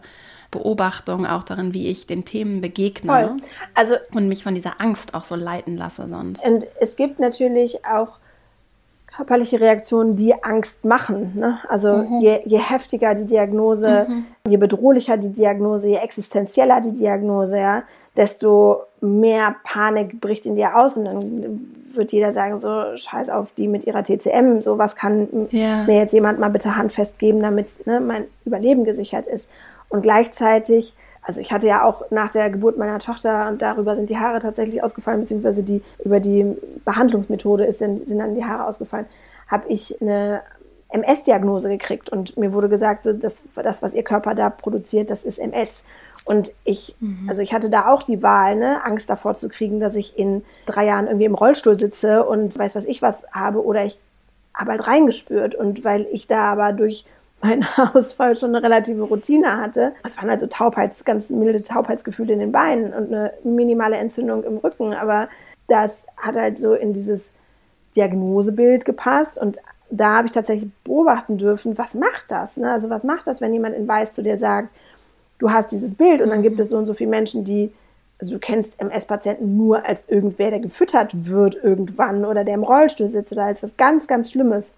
[0.51, 3.11] Beobachtung auch darin, wie ich den Themen begegne.
[3.11, 3.37] Voll.
[3.75, 6.45] Also, und mich von dieser Angst auch so leiten lasse sonst.
[6.45, 8.19] Und es gibt natürlich auch
[9.17, 11.33] körperliche Reaktionen, die Angst machen.
[11.37, 11.59] Ne?
[11.69, 12.21] Also mhm.
[12.21, 14.27] je, je, heftiger die Diagnose, mhm.
[14.49, 17.83] je bedrohlicher die Diagnose, je existenzieller die Diagnose, ja,
[18.17, 23.53] desto mehr Panik bricht in dir aus und dann wird jeder sagen, so scheiß auf
[23.53, 25.85] die mit ihrer TCM, so was kann ja.
[25.85, 29.49] mir jetzt jemand mal bitte handfest geben, damit ne, mein Überleben gesichert ist.
[29.89, 34.11] Und gleichzeitig also ich hatte ja auch nach der Geburt meiner Tochter und darüber sind
[34.11, 39.07] die Haare tatsächlich ausgefallen, beziehungsweise die, über die Behandlungsmethode ist, sind dann die Haare ausgefallen,
[39.49, 40.43] habe ich eine
[40.91, 45.25] MS-Diagnose gekriegt und mir wurde gesagt, so, das, das, was ihr Körper da produziert, das
[45.25, 45.83] ist MS.
[46.25, 47.27] Und ich, mhm.
[47.29, 50.45] also ich hatte da auch die Wahl, ne, Angst davor zu kriegen, dass ich in
[50.67, 53.99] drei Jahren irgendwie im Rollstuhl sitze und weiß was ich was habe oder ich
[54.55, 57.05] habe halt reingespürt und weil ich da aber durch
[57.45, 57.65] mein
[57.95, 59.93] Ausfall schon eine relative Routine hatte.
[60.03, 64.57] Es waren also Taubheits, ganz milde Taubheitsgefühle in den Beinen und eine minimale Entzündung im
[64.57, 64.95] Rücken.
[64.95, 65.29] Aber
[65.69, 67.33] das hat halt so in dieses
[67.95, 69.59] Diagnosebild gepasst und
[69.91, 72.57] da habe ich tatsächlich beobachten dürfen, was macht das?
[72.57, 72.73] Ne?
[72.73, 74.75] Also was macht das, wenn jemand in Weiß zu dir sagt,
[75.39, 77.71] du hast dieses Bild und dann gibt es so und so viele Menschen, die,
[78.21, 83.09] also du kennst MS-Patienten nur als irgendwer, der gefüttert wird irgendwann oder der im Rollstuhl
[83.09, 84.73] sitzt oder als was ganz, ganz Schlimmes.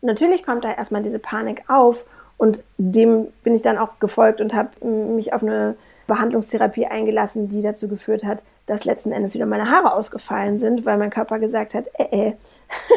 [0.00, 2.04] Und natürlich kommt da erstmal diese Panik auf
[2.38, 5.76] und dem bin ich dann auch gefolgt und habe mich auf eine
[6.06, 10.98] Behandlungstherapie eingelassen, die dazu geführt hat, dass letzten Endes wieder meine Haare ausgefallen sind, weil
[10.98, 12.32] mein Körper gesagt hat, äh, äh,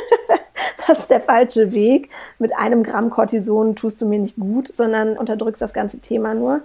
[0.87, 2.09] das ist der falsche Weg.
[2.37, 6.61] Mit einem Gramm Cortison tust du mir nicht gut, sondern unterdrückst das ganze Thema nur.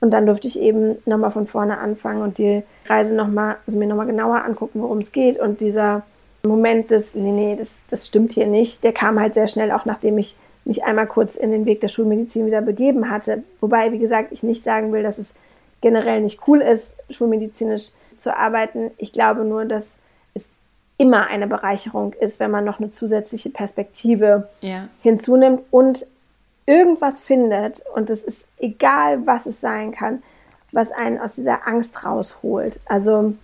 [0.00, 3.86] Und dann durfte ich eben nochmal von vorne anfangen und die Reise nochmal, also mir
[3.86, 5.40] nochmal genauer angucken, worum es geht.
[5.40, 6.02] Und dieser
[6.48, 9.84] Moment des, nee, nee, das, das stimmt hier nicht, der kam halt sehr schnell, auch
[9.84, 13.42] nachdem ich mich einmal kurz in den Weg der Schulmedizin wieder begeben hatte.
[13.60, 15.32] Wobei, wie gesagt, ich nicht sagen will, dass es
[15.80, 18.90] generell nicht cool ist, schulmedizinisch zu arbeiten.
[18.96, 19.96] Ich glaube nur, dass
[20.32, 20.48] es
[20.96, 24.88] immer eine Bereicherung ist, wenn man noch eine zusätzliche Perspektive ja.
[25.00, 26.06] hinzunimmt und
[26.66, 30.22] irgendwas findet, und es ist egal, was es sein kann,
[30.72, 32.80] was einen aus dieser Angst rausholt.
[32.86, 33.34] Also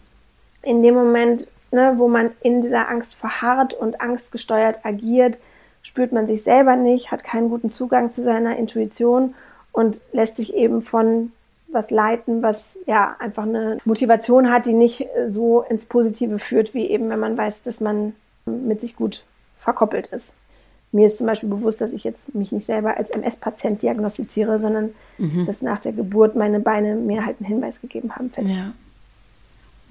[0.63, 5.39] in dem Moment, ne, wo man in dieser Angst verharrt und angstgesteuert agiert,
[5.83, 9.35] spürt man sich selber nicht, hat keinen guten Zugang zu seiner Intuition
[9.73, 11.33] und lässt sich eben von
[11.73, 16.91] was leiten, was ja einfach eine Motivation hat, die nicht so ins Positive führt, wie
[16.91, 18.15] eben wenn man weiß, dass man
[18.45, 19.25] mit sich gut
[19.57, 20.33] verkoppelt ist.
[20.91, 24.91] mir ist zum Beispiel bewusst, dass ich jetzt mich nicht selber als MS-Patient diagnostiziere, sondern
[25.19, 25.45] mhm.
[25.45, 28.31] dass nach der Geburt meine Beine mir halt einen Hinweis gegeben haben.
[28.31, 28.57] Fertig.
[28.57, 28.73] Ja.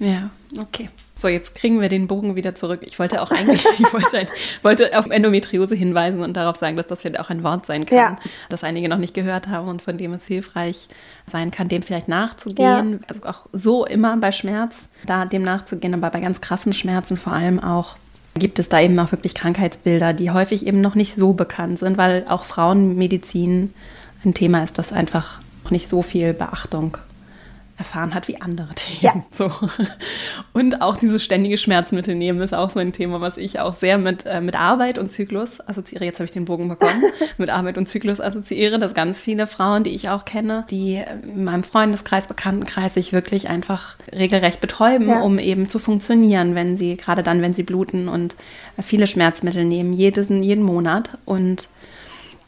[0.00, 0.88] Ja, okay.
[1.20, 2.80] So, jetzt kriegen wir den Bogen wieder zurück.
[2.82, 4.28] Ich wollte auch eigentlich, ich wollte, ein,
[4.62, 7.98] wollte, auf Endometriose hinweisen und darauf sagen, dass das vielleicht auch ein Wort sein kann,
[7.98, 8.18] ja.
[8.48, 10.88] das einige noch nicht gehört haben und von dem es hilfreich
[11.30, 12.92] sein kann, dem vielleicht nachzugehen.
[12.92, 12.98] Ja.
[13.06, 17.34] Also auch so immer bei Schmerz, da dem nachzugehen, aber bei ganz krassen Schmerzen vor
[17.34, 17.96] allem auch
[18.34, 21.98] gibt es da eben auch wirklich Krankheitsbilder, die häufig eben noch nicht so bekannt sind,
[21.98, 23.74] weil auch Frauenmedizin
[24.24, 26.96] ein Thema ist, das einfach noch nicht so viel Beachtung
[27.80, 29.00] erfahren hat wie andere Themen.
[29.00, 29.24] Ja.
[29.32, 29.50] So.
[30.52, 33.96] Und auch dieses ständige Schmerzmittel nehmen ist auch so ein Thema, was ich auch sehr
[33.96, 36.04] mit, äh, mit Arbeit und Zyklus assoziiere.
[36.04, 37.02] Jetzt habe ich den Bogen bekommen.
[37.38, 41.44] mit Arbeit und Zyklus assoziiere, dass ganz viele Frauen, die ich auch kenne, die in
[41.44, 45.22] meinem Freundeskreis, Bekanntenkreis sich wirklich einfach regelrecht betäuben, ja.
[45.22, 48.36] um eben zu funktionieren, wenn sie, gerade dann, wenn sie bluten und
[48.78, 51.16] viele Schmerzmittel nehmen, jeden, jeden Monat.
[51.24, 51.70] Und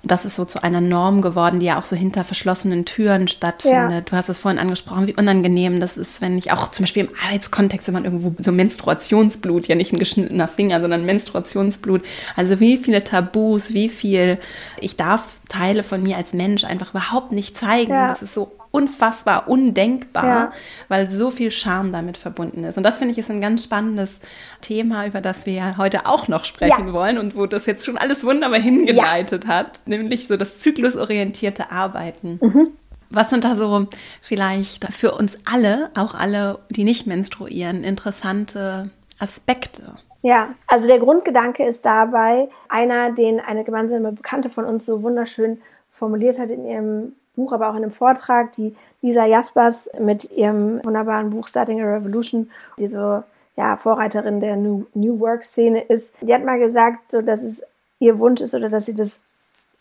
[0.04, 3.90] das ist so zu einer Norm geworden, die ja auch so hinter verschlossenen Türen stattfindet.
[3.90, 4.00] Ja.
[4.00, 7.10] Du hast es vorhin angesprochen, wie unangenehm das ist, wenn ich auch zum Beispiel im
[7.24, 12.02] Arbeitskontext, wenn man irgendwo so Menstruationsblut, ja nicht ein geschnittener Finger, sondern Menstruationsblut.
[12.34, 14.38] Also wie viele Tabus, wie viel,
[14.80, 17.92] ich darf Teile von mir als Mensch einfach überhaupt nicht zeigen.
[17.92, 18.08] Ja.
[18.08, 20.52] Das ist so unfassbar undenkbar, ja.
[20.88, 22.76] weil so viel Scham damit verbunden ist.
[22.76, 24.20] Und das finde ich ist ein ganz spannendes
[24.60, 26.92] Thema, über das wir ja heute auch noch sprechen ja.
[26.92, 29.50] wollen und wo das jetzt schon alles wunderbar hingeleitet ja.
[29.50, 32.40] hat, nämlich so das zyklusorientierte Arbeiten.
[32.42, 32.70] Mhm.
[33.10, 33.88] Was sind da so
[34.22, 39.96] vielleicht für uns alle, auch alle, die nicht menstruieren, interessante Aspekte?
[40.22, 45.60] Ja, also der Grundgedanke ist dabei einer, den eine gemeinsame Bekannte von uns so wunderschön
[45.90, 50.84] formuliert hat in ihrem Buch, aber auch in einem Vortrag, die Lisa Jaspers mit ihrem
[50.84, 53.22] wunderbaren Buch Starting a Revolution, die so
[53.56, 56.14] ja, Vorreiterin der New, New Work-Szene ist.
[56.20, 57.62] Die hat mal gesagt, so, dass es
[57.98, 59.20] ihr Wunsch ist oder dass sie das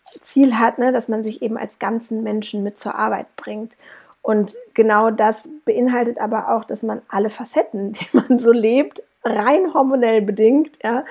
[0.04, 3.72] Ziel hat, ne, dass man sich eben als ganzen Menschen mit zur Arbeit bringt.
[4.20, 9.74] Und genau das beinhaltet aber auch, dass man alle Facetten, die man so lebt, rein
[9.74, 11.04] hormonell bedingt, ja.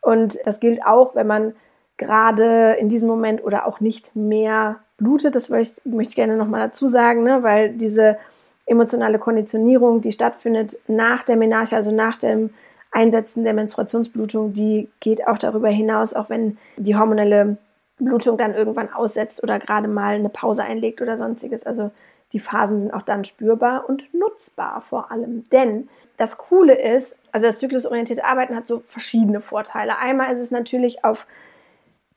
[0.00, 1.54] Und das gilt auch, wenn man
[1.96, 5.34] gerade in diesem Moment oder auch nicht mehr blutet.
[5.34, 7.42] Das möchte, möchte ich gerne nochmal dazu sagen, ne?
[7.42, 8.18] weil diese
[8.66, 12.50] emotionale Konditionierung, die stattfindet nach der Menarche, also nach dem
[12.90, 17.56] Einsetzen der Menstruationsblutung, die geht auch darüber hinaus, auch wenn die hormonelle
[17.98, 21.64] Blutung dann irgendwann aussetzt oder gerade mal eine Pause einlegt oder sonstiges.
[21.64, 21.90] Also
[22.32, 25.48] die Phasen sind auch dann spürbar und nutzbar vor allem.
[25.50, 29.98] Denn das Coole ist, also das zyklusorientierte Arbeiten hat so verschiedene Vorteile.
[29.98, 31.26] Einmal ist es natürlich auf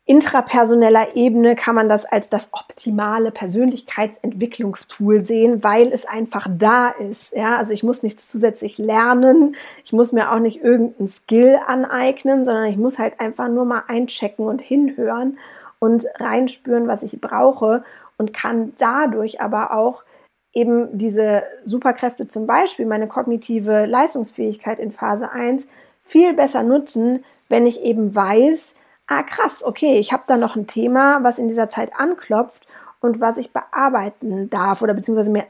[0.06, 7.34] intrapersoneller Ebene kann man das als das optimale Persönlichkeitsentwicklungstool sehen, weil es einfach da ist.
[7.34, 9.56] Ja, also ich muss nichts zusätzlich lernen.
[9.84, 13.84] Ich muss mir auch nicht irgendeinen Skill aneignen, sondern ich muss halt einfach nur mal
[13.88, 15.40] einchecken und hinhören
[15.80, 17.84] und reinspüren, was ich brauche
[18.18, 20.04] und kann dadurch aber auch
[20.54, 25.68] eben diese Superkräfte, zum Beispiel meine kognitive Leistungsfähigkeit in Phase 1,
[26.00, 28.76] viel besser nutzen, wenn ich eben weiß,
[29.08, 32.68] ah krass, okay, ich habe da noch ein Thema, was in dieser Zeit anklopft
[33.02, 35.46] und was ich bearbeiten darf oder beziehungsweise mir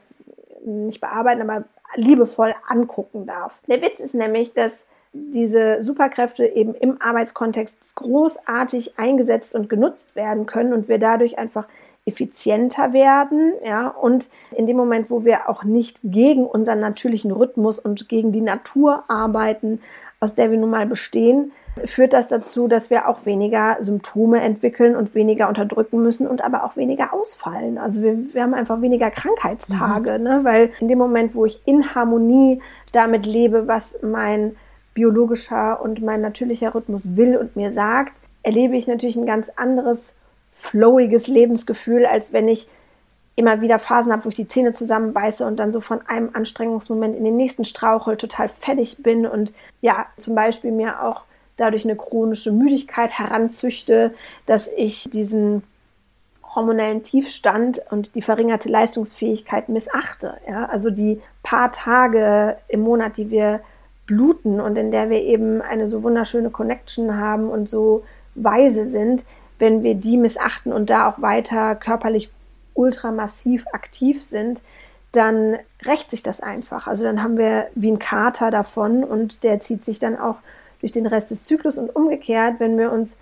[0.64, 3.60] nicht bearbeiten, aber liebevoll angucken darf.
[3.68, 10.46] Der Witz ist nämlich, dass diese Superkräfte eben im Arbeitskontext großartig eingesetzt und genutzt werden
[10.46, 11.66] können und wir dadurch einfach
[12.04, 17.78] effizienter werden, ja, und in dem Moment, wo wir auch nicht gegen unseren natürlichen Rhythmus
[17.78, 19.80] und gegen die Natur arbeiten,
[20.18, 21.52] aus der wir nun mal bestehen,
[21.84, 26.64] führt das dazu, dass wir auch weniger Symptome entwickeln und weniger unterdrücken müssen und aber
[26.64, 27.76] auch weniger ausfallen.
[27.76, 30.24] Also wir, wir haben einfach weniger Krankheitstage, mhm.
[30.24, 30.40] ne?
[30.42, 32.62] weil in dem Moment, wo ich in Harmonie
[32.92, 34.56] damit lebe, was mein
[34.94, 40.14] biologischer und mein natürlicher Rhythmus will und mir sagt, erlebe ich natürlich ein ganz anderes,
[40.50, 42.66] flowiges Lebensgefühl, als wenn ich
[43.36, 47.14] immer wieder Phasen habe, wo ich die Zähne zusammenbeiße und dann so von einem Anstrengungsmoment
[47.14, 51.24] in den nächsten strauchel, total fertig bin und ja, zum Beispiel mir auch
[51.58, 54.14] dadurch eine chronische Müdigkeit heranzüchte,
[54.46, 55.62] dass ich diesen
[56.54, 60.34] hormonellen Tiefstand und die verringerte Leistungsfähigkeit missachte.
[60.48, 60.66] Ja?
[60.66, 63.60] Also die paar Tage im Monat, die wir
[64.06, 69.24] bluten und in der wir eben eine so wunderschöne Connection haben und so weise sind,
[69.58, 72.30] wenn wir die missachten und da auch weiter körperlich
[72.76, 74.62] ultramassiv aktiv sind,
[75.12, 76.86] dann rächt sich das einfach.
[76.86, 80.36] Also dann haben wir wie ein Kater davon und der zieht sich dann auch
[80.80, 83.18] durch den Rest des Zyklus und umgekehrt, wenn wir uns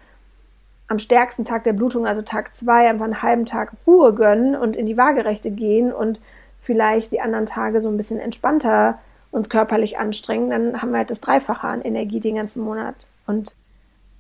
[0.89, 4.77] am stärksten Tag der Blutung, also Tag 2, einfach einen halben Tag Ruhe gönnen und
[4.77, 6.21] in die Waagerechte gehen und
[6.59, 8.99] vielleicht die anderen Tage so ein bisschen entspannter
[9.31, 12.95] uns körperlich anstrengen, dann haben wir halt das Dreifache an Energie den ganzen Monat.
[13.27, 13.57] Und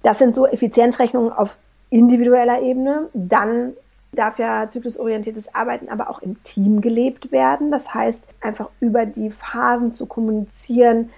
[0.03, 1.57] das sind so Effizienzrechnungen auf
[1.91, 3.09] individueller Ebene.
[3.15, 3.75] Dann
[4.15, 7.71] darf ja zyklusorientiertes Arbeiten aber auch im Team gelebt werden.
[7.71, 11.11] Das heißt, einfach über die Phasen zu kommunizieren,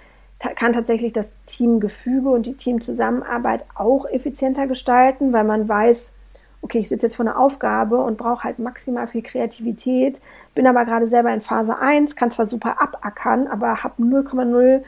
[0.55, 6.13] kann tatsächlich das Teamgefüge und die Teamzusammenarbeit auch effizienter gestalten, weil man weiß,
[6.61, 10.21] okay, ich sitze jetzt vor einer Aufgabe und brauche halt maximal viel Kreativität,
[10.53, 14.83] bin aber gerade selber in Phase 1, kann zwar super abackern, aber habe 0,0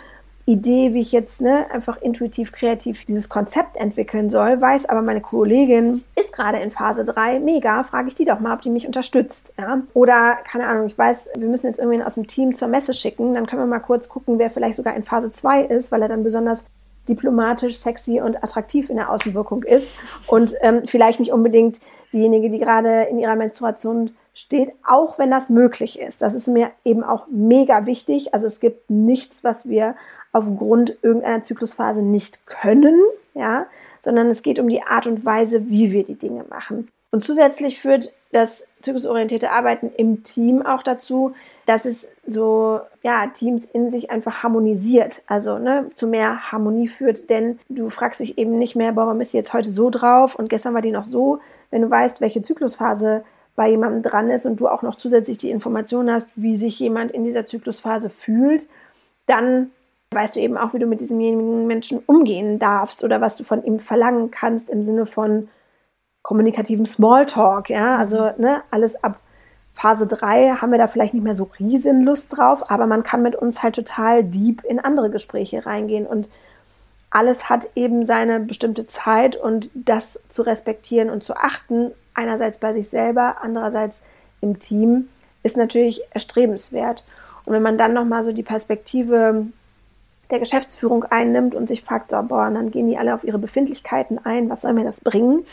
[0.50, 5.22] Idee, wie ich jetzt ne, einfach intuitiv, kreativ dieses Konzept entwickeln soll, weiß aber meine
[5.22, 8.88] Kollegin ist gerade in Phase 3, mega, frage ich die doch mal, ob die mich
[8.88, 9.54] unterstützt.
[9.60, 9.84] Ja?
[9.94, 13.36] Oder, keine Ahnung, ich weiß, wir müssen jetzt irgendwen aus dem Team zur Messe schicken,
[13.36, 16.10] dann können wir mal kurz gucken, wer vielleicht sogar in Phase 2 ist, weil er
[16.10, 16.64] dann besonders
[17.08, 19.92] diplomatisch, sexy und attraktiv in der Außenwirkung ist
[20.28, 21.80] und ähm, vielleicht nicht unbedingt
[22.12, 26.22] diejenige, die gerade in ihrer Menstruation steht, auch wenn das möglich ist.
[26.22, 28.34] Das ist mir eben auch mega wichtig.
[28.34, 29.96] Also es gibt nichts, was wir
[30.32, 32.96] aufgrund irgendeiner Zyklusphase nicht können,
[33.34, 33.66] ja,
[34.00, 36.88] sondern es geht um die Art und Weise, wie wir die Dinge machen.
[37.12, 41.34] Und zusätzlich führt das zyklusorientierte Arbeiten im Team auch dazu,
[41.66, 47.30] dass es so ja, Teams in sich einfach harmonisiert, also ne, zu mehr Harmonie führt,
[47.30, 50.50] denn du fragst dich eben nicht mehr, warum ist sie jetzt heute so drauf und
[50.50, 51.40] gestern war die noch so,
[51.72, 53.24] wenn du weißt, welche Zyklusphase
[53.60, 57.12] bei jemandem dran ist und du auch noch zusätzlich die Information hast, wie sich jemand
[57.12, 58.70] in dieser Zyklusphase fühlt,
[59.26, 59.72] dann
[60.12, 63.62] weißt du eben auch, wie du mit diesemjenigen Menschen umgehen darfst oder was du von
[63.66, 65.50] ihm verlangen kannst im Sinne von
[66.22, 69.20] kommunikativem Smalltalk, ja, also ne, alles ab
[69.74, 73.22] Phase 3 haben wir da vielleicht nicht mehr so riesen Lust drauf, aber man kann
[73.22, 76.30] mit uns halt total deep in andere Gespräche reingehen und
[77.10, 82.74] alles hat eben seine bestimmte Zeit und das zu respektieren und zu achten, einerseits bei
[82.74, 84.04] sich selber, andererseits
[84.42, 85.08] im Team,
[85.42, 87.04] ist natürlich erstrebenswert.
[87.46, 89.48] Und wenn man dann nochmal so die Perspektive
[90.30, 93.40] der Geschäftsführung einnimmt und sich fragt, so, boah, und dann gehen die alle auf ihre
[93.40, 95.46] Befindlichkeiten ein, was soll mir das bringen?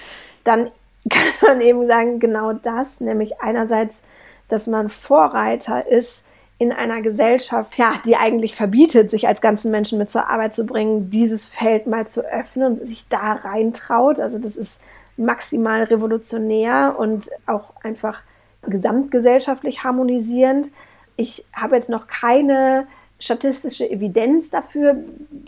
[0.45, 0.71] Dann
[1.09, 4.03] kann man eben sagen, genau das, nämlich einerseits,
[4.49, 6.23] dass man Vorreiter ist
[6.59, 10.65] in einer Gesellschaft, ja, die eigentlich verbietet, sich als ganzen Menschen mit zur Arbeit zu
[10.65, 14.21] bringen, dieses Feld mal zu öffnen und sich da reintraut.
[14.21, 14.81] Also das ist
[15.17, 18.23] maximal revolutionär und auch einfach
[18.63, 20.71] gesamtgesellschaftlich harmonisierend.
[21.17, 22.87] Ich habe jetzt noch keine
[23.19, 24.97] statistische Evidenz dafür,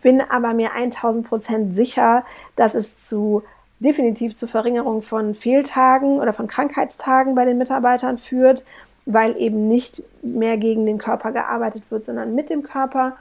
[0.02, 2.24] bin aber mir 1000 Prozent sicher,
[2.56, 3.42] dass es zu
[3.80, 8.64] definitiv zur Verringerung von Fehltagen oder von Krankheitstagen bei den Mitarbeitern führt,
[9.06, 13.16] weil eben nicht mehr gegen den Körper gearbeitet wird, sondern mit dem Körper.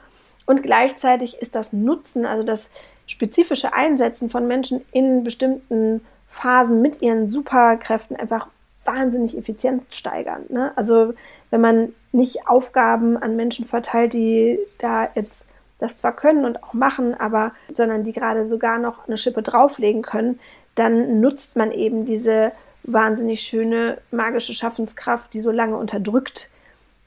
[0.46, 2.70] Und gleichzeitig ist das Nutzen, also das
[3.06, 8.48] spezifische Einsetzen von Menschen in bestimmten Phasen mit ihren Superkräften einfach
[8.84, 10.44] wahnsinnig effizient steigern.
[10.48, 10.72] Ne?
[10.76, 11.14] Also
[11.50, 15.46] wenn man nicht Aufgaben an Menschen verteilt, die da jetzt
[15.78, 20.02] das zwar können und auch machen, aber sondern die gerade sogar noch eine Schippe drauflegen
[20.02, 20.40] können,
[20.74, 22.50] dann nutzt man eben diese
[22.82, 26.50] wahnsinnig schöne magische Schaffenskraft, die so lange unterdrückt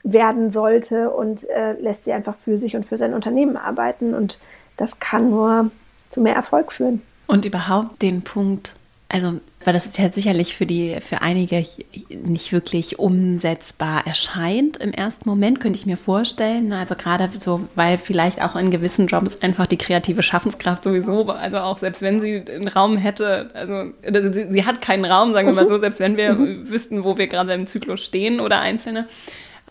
[0.04, 4.38] werden sollte und äh, lässt sie einfach für sich und für sein Unternehmen arbeiten und
[4.76, 5.70] das kann nur
[6.10, 7.02] zu mehr Erfolg führen.
[7.26, 8.74] Und überhaupt den Punkt
[9.12, 11.62] also, weil das jetzt halt sicherlich für die, für einige
[12.08, 16.68] nicht wirklich umsetzbar erscheint im ersten Moment, könnte ich mir vorstellen.
[16.68, 16.78] Ne?
[16.78, 21.58] Also gerade so, weil vielleicht auch in gewissen Jobs einfach die kreative Schaffenskraft sowieso, also
[21.58, 23.92] auch selbst wenn sie einen Raum hätte, also
[24.32, 26.70] sie, sie hat keinen Raum, sagen wir mal so, selbst wenn wir mhm.
[26.70, 29.06] wüssten, wo wir gerade im Zyklus stehen oder einzelne.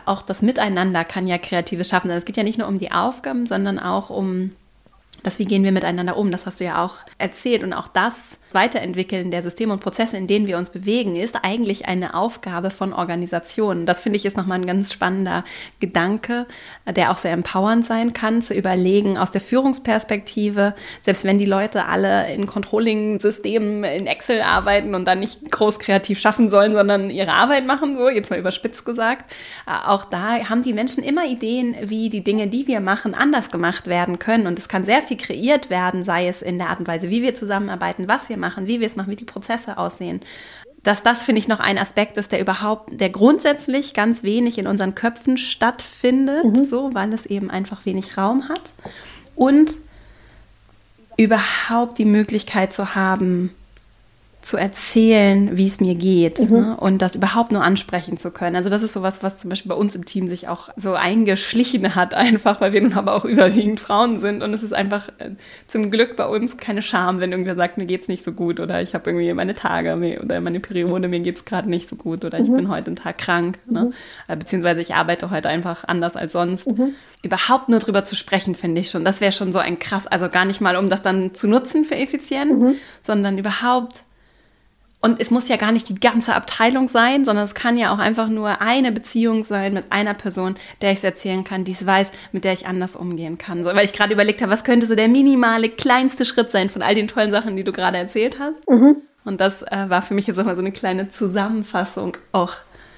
[0.05, 2.11] Auch das Miteinander kann ja kreatives schaffen.
[2.11, 4.51] Also es geht ja nicht nur um die Aufgaben, sondern auch um
[5.23, 7.63] das, wie gehen wir miteinander um, das hast du ja auch erzählt.
[7.63, 8.13] Und auch das
[8.53, 12.93] Weiterentwickeln der Systeme und Prozesse, in denen wir uns bewegen, ist eigentlich eine Aufgabe von
[12.93, 13.85] Organisationen.
[13.85, 15.43] Das finde ich ist nochmal ein ganz spannender
[15.79, 16.45] Gedanke,
[16.87, 21.85] der auch sehr empowernd sein kann, zu überlegen aus der Führungsperspektive, selbst wenn die Leute
[21.85, 27.33] alle in Controlling-Systemen in Excel arbeiten und dann nicht groß kreativ schaffen sollen, sondern ihre
[27.33, 29.31] Arbeit machen, so jetzt mal überspitzt gesagt.
[29.65, 33.87] Auch da haben die Menschen immer Ideen, wie die Dinge, die wir machen, anders gemacht
[33.87, 34.47] werden können.
[34.47, 37.21] Und es kann sehr viel kreiert werden, sei es in der Art und Weise, wie
[37.21, 40.19] wir zusammenarbeiten, was wir machen, wie wir es machen, wie die Prozesse aussehen.
[40.83, 44.67] Dass das, finde ich, noch ein Aspekt ist, der überhaupt, der grundsätzlich ganz wenig in
[44.67, 46.67] unseren Köpfen stattfindet, mhm.
[46.67, 48.73] so, weil es eben einfach wenig Raum hat.
[49.35, 49.75] Und
[51.17, 53.53] überhaupt die Möglichkeit zu haben,
[54.41, 56.55] zu erzählen, wie es mir geht mhm.
[56.55, 56.77] ne?
[56.77, 58.55] und das überhaupt nur ansprechen zu können.
[58.55, 61.95] Also das ist sowas, was zum Beispiel bei uns im Team sich auch so eingeschlichen
[61.95, 65.31] hat, einfach weil wir nun aber auch überwiegend Frauen sind und es ist einfach äh,
[65.67, 68.81] zum Glück bei uns keine Scham, wenn irgendwer sagt, mir geht's nicht so gut oder
[68.81, 72.39] ich habe irgendwie meine Tage oder meine Periode, mir geht's gerade nicht so gut oder
[72.39, 72.45] mhm.
[72.45, 73.83] ich bin heute einen Tag krank, ne?
[73.83, 73.93] mhm.
[74.27, 74.37] ne?
[74.37, 76.75] beziehungsweise ich arbeite heute einfach anders als sonst.
[76.75, 76.95] Mhm.
[77.21, 80.29] Überhaupt nur drüber zu sprechen, finde ich schon, das wäre schon so ein krass, also
[80.29, 82.75] gar nicht mal, um das dann zu nutzen für effizient, mhm.
[83.03, 84.05] sondern überhaupt
[85.03, 87.97] Und es muss ja gar nicht die ganze Abteilung sein, sondern es kann ja auch
[87.97, 91.85] einfach nur eine Beziehung sein mit einer Person, der ich es erzählen kann, die es
[91.85, 93.63] weiß, mit der ich anders umgehen kann.
[93.63, 96.83] So, weil ich gerade überlegt habe, was könnte so der minimale, kleinste Schritt sein von
[96.83, 98.69] all den tollen Sachen, die du gerade erzählt hast.
[98.69, 98.97] Mhm.
[99.25, 102.53] Und das äh, war für mich jetzt auch mal so eine kleine Zusammenfassung auch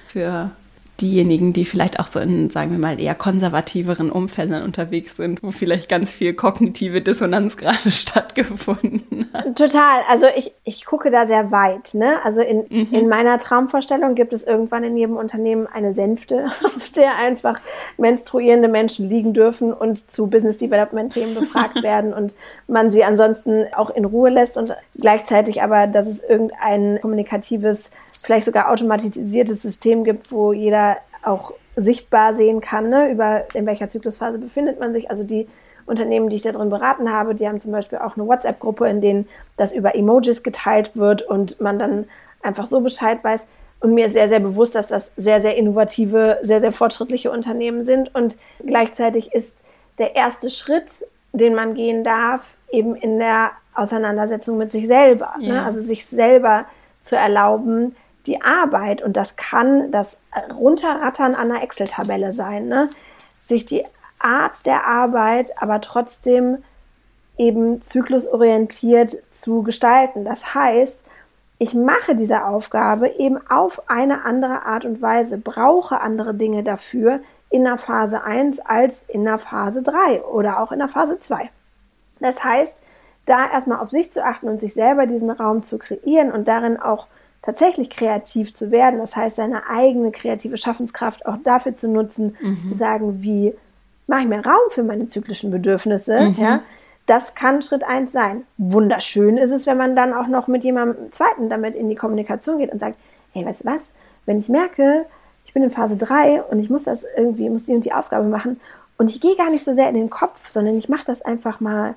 [0.08, 0.50] für
[1.00, 5.50] diejenigen, die vielleicht auch so in, sagen wir mal, eher konservativeren Umfeldern unterwegs sind, wo
[5.50, 9.56] vielleicht ganz viel kognitive Dissonanz gerade stattgefunden hat.
[9.56, 10.02] Total.
[10.08, 11.94] Also ich, ich gucke da sehr weit.
[11.94, 12.18] Ne?
[12.22, 12.88] Also in, mhm.
[12.92, 17.60] in meiner Traumvorstellung gibt es irgendwann in jedem Unternehmen eine Sänfte, auf der einfach
[17.96, 22.36] menstruierende Menschen liegen dürfen und zu Business Development Themen befragt werden und
[22.68, 27.90] man sie ansonsten auch in Ruhe lässt und gleichzeitig aber, dass es irgendein kommunikatives
[28.24, 33.88] vielleicht sogar automatisiertes System gibt, wo jeder auch sichtbar sehen kann, ne, über in welcher
[33.88, 35.10] Zyklusphase befindet man sich.
[35.10, 35.46] Also die
[35.86, 39.02] Unternehmen, die ich da drin beraten habe, die haben zum Beispiel auch eine WhatsApp-Gruppe, in
[39.02, 42.06] denen das über Emojis geteilt wird und man dann
[42.42, 43.46] einfach so Bescheid weiß.
[43.80, 47.84] Und mir ist sehr, sehr bewusst, dass das sehr, sehr innovative, sehr, sehr fortschrittliche Unternehmen
[47.84, 48.14] sind.
[48.14, 49.62] Und gleichzeitig ist
[49.98, 55.34] der erste Schritt, den man gehen darf, eben in der Auseinandersetzung mit sich selber.
[55.38, 55.48] Ne?
[55.48, 55.54] Ja.
[55.54, 55.64] Ne?
[55.64, 56.64] Also sich selber
[57.02, 57.94] zu erlauben,
[58.26, 60.18] die Arbeit, und das kann das
[60.52, 62.88] Runterrattern an einer Excel-Tabelle sein, ne?
[63.46, 63.84] sich die
[64.18, 66.64] Art der Arbeit aber trotzdem
[67.36, 70.24] eben zyklusorientiert zu gestalten.
[70.24, 71.04] Das heißt,
[71.58, 77.20] ich mache diese Aufgabe eben auf eine andere Art und Weise, brauche andere Dinge dafür
[77.50, 81.50] in der Phase 1 als in der Phase 3 oder auch in der Phase 2.
[82.20, 82.82] Das heißt,
[83.26, 86.78] da erstmal auf sich zu achten und sich selber diesen Raum zu kreieren und darin
[86.78, 87.06] auch
[87.44, 92.64] tatsächlich kreativ zu werden, das heißt seine eigene kreative Schaffenskraft auch dafür zu nutzen, mhm.
[92.64, 93.54] zu sagen, wie
[94.06, 96.36] mache ich mir Raum für meine zyklischen Bedürfnisse, mhm.
[96.38, 96.62] ja,
[97.06, 98.44] das kann Schritt eins sein.
[98.56, 102.58] Wunderschön ist es, wenn man dann auch noch mit jemandem zweiten damit in die Kommunikation
[102.58, 102.96] geht und sagt,
[103.32, 103.92] hey, weißt du was,
[104.24, 105.04] wenn ich merke,
[105.44, 108.26] ich bin in Phase 3 und ich muss das irgendwie, muss die und die Aufgabe
[108.26, 108.58] machen
[108.96, 111.60] und ich gehe gar nicht so sehr in den Kopf, sondern ich mache das einfach
[111.60, 111.94] mal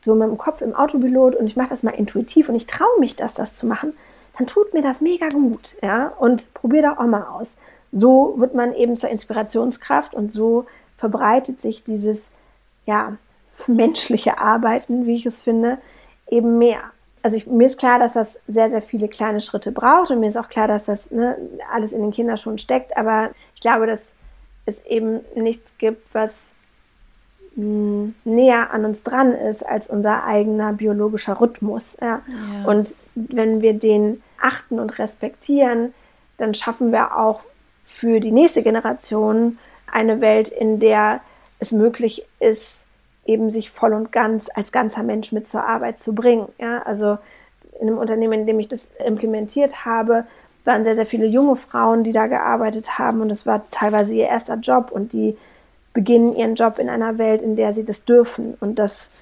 [0.00, 3.00] so mit dem Kopf im Autopilot und ich mache das mal intuitiv und ich traue
[3.00, 3.92] mich das, das zu machen,
[4.36, 7.56] dann tut mir das mega gut, ja, und probier doch auch mal aus.
[7.92, 10.66] So wird man eben zur Inspirationskraft und so
[10.96, 12.30] verbreitet sich dieses,
[12.84, 13.16] ja,
[13.66, 15.78] menschliche Arbeiten, wie ich es finde,
[16.28, 16.80] eben mehr.
[17.22, 20.28] Also ich, mir ist klar, dass das sehr, sehr viele kleine Schritte braucht und mir
[20.28, 21.36] ist auch klar, dass das ne,
[21.72, 24.12] alles in den Kindern schon steckt, aber ich glaube, dass
[24.66, 26.52] es eben nichts gibt, was
[27.56, 31.96] mh, näher an uns dran ist als unser eigener biologischer Rhythmus.
[32.00, 32.22] Ja.
[32.26, 32.68] ja.
[32.68, 35.94] Und wenn wir den achten und respektieren,
[36.38, 37.40] dann schaffen wir auch
[37.84, 39.58] für die nächste Generation
[39.90, 41.20] eine Welt, in der
[41.58, 42.84] es möglich ist,
[43.24, 46.48] eben sich voll und ganz als ganzer Mensch mit zur Arbeit zu bringen.
[46.58, 47.18] Ja, also
[47.80, 50.26] in einem Unternehmen, in dem ich das implementiert habe,
[50.64, 54.26] waren sehr, sehr viele junge Frauen, die da gearbeitet haben und es war teilweise ihr
[54.26, 55.36] erster Job und die
[55.96, 59.12] beginnen ihren Job in einer Welt, in der sie das dürfen und das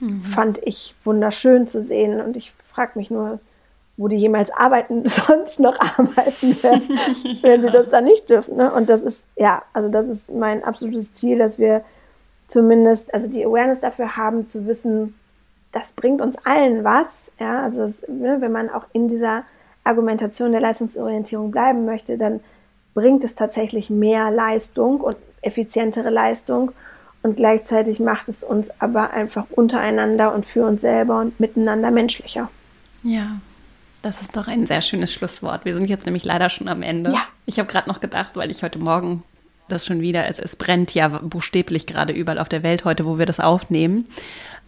[0.00, 0.22] mhm.
[0.22, 3.38] fand ich wunderschön zu sehen und ich frage mich nur,
[3.98, 6.88] wo die jemals arbeiten, sonst noch arbeiten werden,
[7.42, 8.56] wenn sie das dann nicht dürfen.
[8.56, 8.72] Ne?
[8.72, 11.84] Und das ist, ja, also das ist mein absolutes Ziel, dass wir
[12.46, 15.14] zumindest, also die Awareness dafür haben, zu wissen,
[15.70, 17.30] das bringt uns allen was.
[17.38, 19.44] Ja, also es, ne, wenn man auch in dieser
[19.84, 22.40] Argumentation der Leistungsorientierung bleiben möchte, dann
[22.94, 26.72] bringt es tatsächlich mehr Leistung und effizientere Leistung.
[27.22, 32.48] Und gleichzeitig macht es uns aber einfach untereinander und für uns selber und miteinander menschlicher.
[33.04, 33.36] Ja,
[34.02, 35.64] das ist doch ein sehr schönes Schlusswort.
[35.64, 37.12] Wir sind jetzt nämlich leider schon am Ende.
[37.12, 37.22] Ja.
[37.46, 39.22] Ich habe gerade noch gedacht, weil ich heute Morgen
[39.68, 43.18] das schon wieder, es, es brennt ja buchstäblich gerade überall auf der Welt heute, wo
[43.18, 44.06] wir das aufnehmen.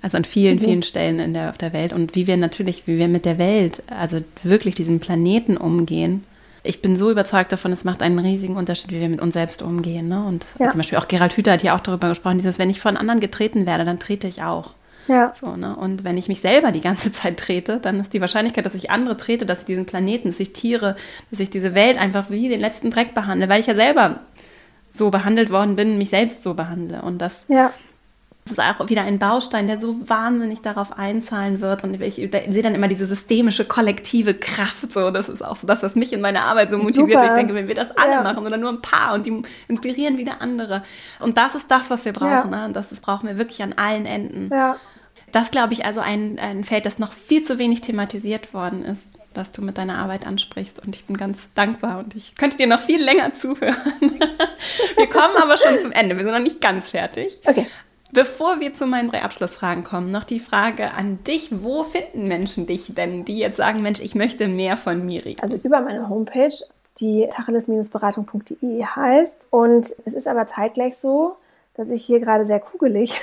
[0.03, 0.61] Also an vielen, mhm.
[0.61, 1.93] vielen Stellen in der, auf der Welt.
[1.93, 6.25] Und wie wir natürlich, wie wir mit der Welt, also wirklich diesen Planeten umgehen.
[6.64, 9.62] Ich bin so überzeugt davon, es macht einen riesigen Unterschied, wie wir mit uns selbst
[9.62, 10.08] umgehen.
[10.08, 10.24] Ne?
[10.24, 10.70] Und ja.
[10.70, 13.20] zum Beispiel auch Gerald Hüther hat ja auch darüber gesprochen, dieses, wenn ich von anderen
[13.20, 14.74] getreten werde, dann trete ich auch.
[15.06, 15.32] Ja.
[15.34, 15.76] So, ne?
[15.76, 18.90] Und wenn ich mich selber die ganze Zeit trete, dann ist die Wahrscheinlichkeit, dass ich
[18.90, 20.96] andere trete, dass ich diesen Planeten, dass ich Tiere,
[21.30, 24.20] dass ich diese Welt einfach wie den letzten Dreck behandle, weil ich ja selber
[24.90, 27.02] so behandelt worden bin, mich selbst so behandle.
[27.02, 27.72] Und das ja.
[28.47, 31.82] Ist auch wieder ein Baustein, der so wahnsinnig darauf einzahlen wird.
[31.82, 34.92] Und ich, ich sehe dann immer diese systemische, kollektive Kraft.
[34.92, 37.20] So, das ist auch so das, was mich in meiner Arbeit so motiviert.
[37.20, 37.26] Super.
[37.26, 38.22] Ich denke, wenn wir das alle ja.
[38.22, 40.82] machen oder nur ein paar und die inspirieren wieder andere.
[41.20, 42.30] Und das ist das, was wir brauchen.
[42.30, 42.45] Ja.
[42.45, 42.64] Ne?
[42.66, 44.51] Und das, das brauchen wir wirklich an allen Enden.
[44.53, 44.76] Ja
[45.34, 49.05] das, glaube ich, also ein, ein Feld, das noch viel zu wenig thematisiert worden ist,
[49.32, 50.78] dass du mit deiner Arbeit ansprichst.
[50.78, 53.74] Und ich bin ganz dankbar und ich könnte dir noch viel länger zuhören.
[54.01, 56.16] wir kommen aber schon zum Ende.
[56.16, 57.40] Wir sind noch nicht ganz fertig.
[57.45, 57.66] Okay.
[58.14, 61.48] Bevor wir zu meinen drei Abschlussfragen kommen, noch die Frage an dich.
[61.50, 65.34] Wo finden Menschen dich denn, die jetzt sagen, Mensch, ich möchte mehr von Miri?
[65.42, 66.54] Also über meine Homepage,
[67.00, 69.34] die tacheles-beratung.de heißt.
[69.50, 71.34] Und es ist aber zeitgleich so,
[71.74, 73.20] dass ich hier gerade sehr kugelig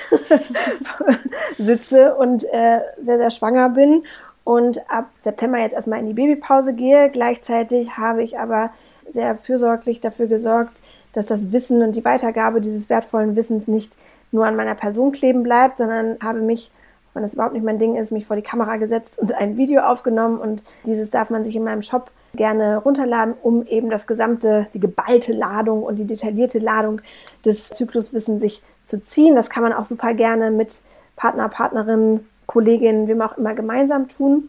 [1.58, 4.04] sitze und äh, sehr, sehr schwanger bin
[4.44, 7.08] und ab September jetzt erstmal in die Babypause gehe.
[7.08, 8.72] Gleichzeitig habe ich aber
[9.10, 10.82] sehr fürsorglich dafür gesorgt,
[11.14, 13.96] dass das Wissen und die Weitergabe dieses wertvollen Wissens nicht
[14.32, 16.72] nur an meiner Person kleben bleibt, sondern habe mich,
[17.14, 19.82] wenn das überhaupt nicht mein Ding ist, mich vor die Kamera gesetzt und ein Video
[19.82, 24.66] aufgenommen und dieses darf man sich in meinem Shop gerne runterladen, um eben das gesamte,
[24.74, 27.02] die geballte Ladung und die detaillierte Ladung
[27.44, 29.36] des Zykluswissens sich zu ziehen.
[29.36, 30.80] Das kann man auch super gerne mit
[31.16, 34.48] Partner, Partnerin, Kolleginnen, wem auch immer gemeinsam tun.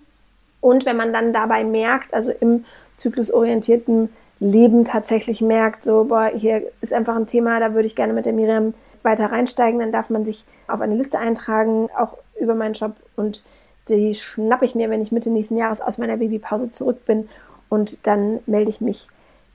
[0.62, 2.64] Und wenn man dann dabei merkt, also im
[2.96, 4.10] zyklusorientierten
[4.44, 8.26] Leben tatsächlich merkt, so, boah, hier ist einfach ein Thema, da würde ich gerne mit
[8.26, 12.76] der Miriam weiter reinsteigen, dann darf man sich auf eine Liste eintragen, auch über meinen
[12.76, 13.44] Shop und
[13.90, 17.30] die schnappe ich mir, wenn ich Mitte nächsten Jahres aus meiner Babypause zurück bin
[17.70, 19.08] und dann melde ich mich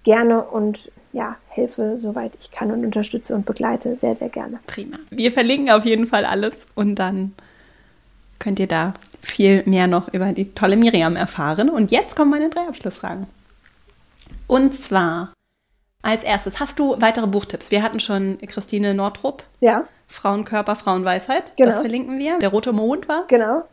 [0.05, 4.59] gerne und ja, helfe, soweit ich kann und unterstütze und begleite sehr, sehr gerne.
[4.67, 4.99] Prima.
[5.11, 7.33] Wir verlinken auf jeden Fall alles und dann
[8.39, 11.71] könnt ihr da viel mehr noch über die tolle Miriam erfahren.
[11.71, 13.27] Und jetzt kommen meine drei Abschlussfragen.
[14.49, 15.33] Und zwar
[16.03, 17.71] als erstes, hast du weitere Buchtipps?
[17.71, 19.45] Wir hatten schon Christine Nordrup.
[19.61, 19.85] Ja.
[20.07, 21.53] Frauenkörper, Frauenweisheit.
[21.57, 21.71] Genau.
[21.71, 22.39] Das verlinken wir.
[22.39, 23.27] Der rote Mond war.
[23.29, 23.65] Genau.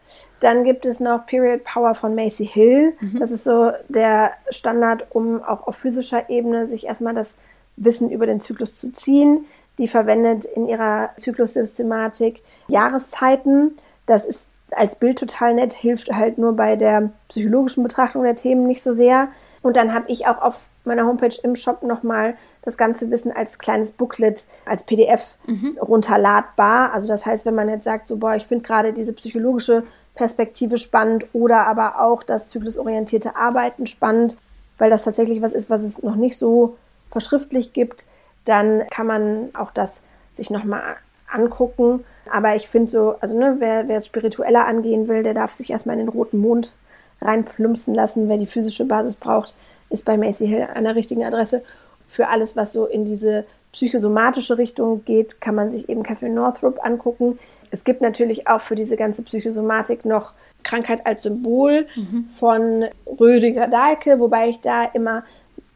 [0.41, 2.93] Dann gibt es noch Period Power von Macy Hill.
[2.99, 3.19] Mhm.
[3.19, 7.35] Das ist so der Standard, um auch auf physischer Ebene sich erstmal das
[7.77, 9.45] Wissen über den Zyklus zu ziehen.
[9.79, 13.75] Die verwendet in ihrer Zyklussystematik Jahreszeiten.
[14.05, 18.65] Das ist als Bild total nett, hilft halt nur bei der psychologischen Betrachtung der Themen
[18.65, 19.27] nicht so sehr.
[19.61, 23.59] Und dann habe ich auch auf meiner Homepage im Shop nochmal das ganze Wissen als
[23.59, 25.77] kleines Booklet, als PDF mhm.
[25.81, 26.93] runterladbar.
[26.93, 29.83] Also das heißt, wenn man jetzt sagt, so, boah, ich finde gerade diese psychologische
[30.15, 34.37] Perspektive spannend oder aber auch das zyklusorientierte Arbeiten spannend,
[34.77, 36.75] weil das tatsächlich was ist, was es noch nicht so
[37.11, 38.07] verschriftlich gibt,
[38.45, 40.01] dann kann man auch das
[40.31, 40.97] sich nochmal
[41.35, 42.03] angucken.
[42.31, 45.69] Aber ich finde so, also ne, wer, wer es spiritueller angehen will, der darf sich
[45.69, 46.73] erstmal in den roten Mond
[47.21, 48.29] reinplumpsen lassen.
[48.29, 49.55] Wer die physische Basis braucht,
[49.89, 51.61] ist bei Macy Hill an der richtigen Adresse.
[52.07, 56.83] Für alles, was so in diese psychosomatische Richtung geht, kann man sich eben Catherine Northrup
[56.83, 57.37] angucken.
[57.71, 60.33] Es gibt natürlich auch für diese ganze Psychosomatik noch
[60.63, 62.25] Krankheit als Symbol mhm.
[62.29, 62.85] von
[63.19, 65.23] Rödiger Dahlke, wobei ich da immer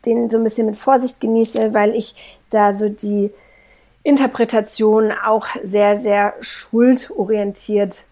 [0.06, 3.32] den so ein bisschen mit Vorsicht genieße, weil ich da so die
[4.04, 8.06] Interpretation auch sehr, sehr schuldorientiert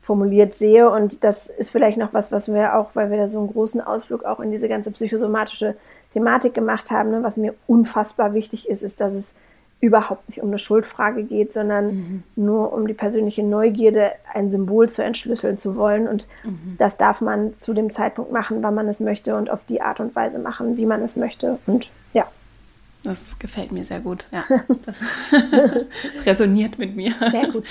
[0.00, 0.90] formuliert sehe.
[0.90, 3.80] Und das ist vielleicht noch was, was wir auch, weil wir da so einen großen
[3.80, 5.76] Ausflug auch in diese ganze psychosomatische
[6.08, 9.34] Thematik gemacht haben, ne, was mir unfassbar wichtig ist, ist, dass es
[9.82, 12.22] überhaupt nicht um eine Schuldfrage geht, sondern mhm.
[12.36, 16.06] nur um die persönliche Neugierde, ein Symbol zu entschlüsseln zu wollen.
[16.08, 16.76] Und mhm.
[16.78, 20.00] das darf man zu dem Zeitpunkt machen, wann man es möchte und auf die Art
[20.00, 21.58] und Weise machen, wie man es möchte.
[21.66, 21.90] Und.
[23.02, 24.24] Das gefällt mir sehr gut.
[24.30, 24.44] Ja,
[24.84, 24.96] das,
[25.50, 25.76] das
[26.26, 27.14] resoniert mit mir.
[27.30, 27.64] Sehr gut.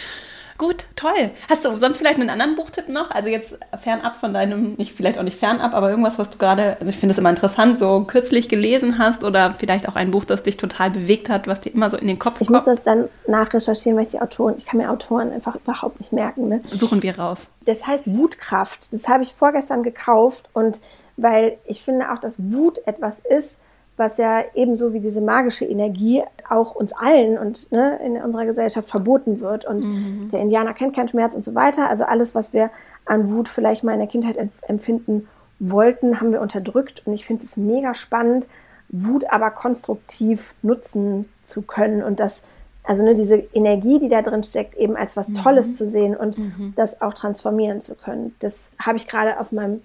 [0.60, 1.32] Gut, toll.
[1.50, 3.12] Hast du sonst vielleicht einen anderen Buchtipp noch?
[3.12, 6.76] Also jetzt fernab von deinem, nicht vielleicht auch nicht fernab, aber irgendwas, was du gerade,
[6.82, 10.26] also ich finde es immer interessant, so kürzlich gelesen hast oder vielleicht auch ein Buch,
[10.26, 12.42] das dich total bewegt hat, was dir immer so in den Kopf kommt.
[12.42, 16.02] Ich muss das dann nachrecherchieren, weil ich die Autoren, ich kann mir Autoren einfach überhaupt
[16.02, 16.50] nicht merken.
[16.50, 16.62] Ne?
[16.68, 17.48] Suchen wir raus.
[17.64, 18.92] Das heißt Wutkraft.
[18.92, 20.82] Das habe ich vorgestern gekauft und
[21.16, 23.60] weil ich finde auch, dass Wut etwas ist,
[24.00, 28.90] was ja ebenso wie diese magische Energie auch uns allen und ne, in unserer Gesellschaft
[28.90, 29.66] verboten wird.
[29.66, 30.30] Und mhm.
[30.32, 31.90] der Indianer kennt keinen Schmerz und so weiter.
[31.90, 32.72] Also alles, was wir
[33.06, 34.38] an Wut vielleicht mal in der Kindheit
[34.68, 35.28] empfinden
[35.60, 37.04] wollten, haben wir unterdrückt.
[37.06, 38.48] Und ich finde es mega spannend,
[38.88, 42.42] Wut aber konstruktiv nutzen zu können und das
[42.90, 45.74] also ne, diese Energie, die da drin steckt, eben als was Tolles mhm.
[45.74, 46.74] zu sehen und mhm.
[46.76, 48.34] das auch transformieren zu können.
[48.40, 49.82] Das habe ich gerade auf meinem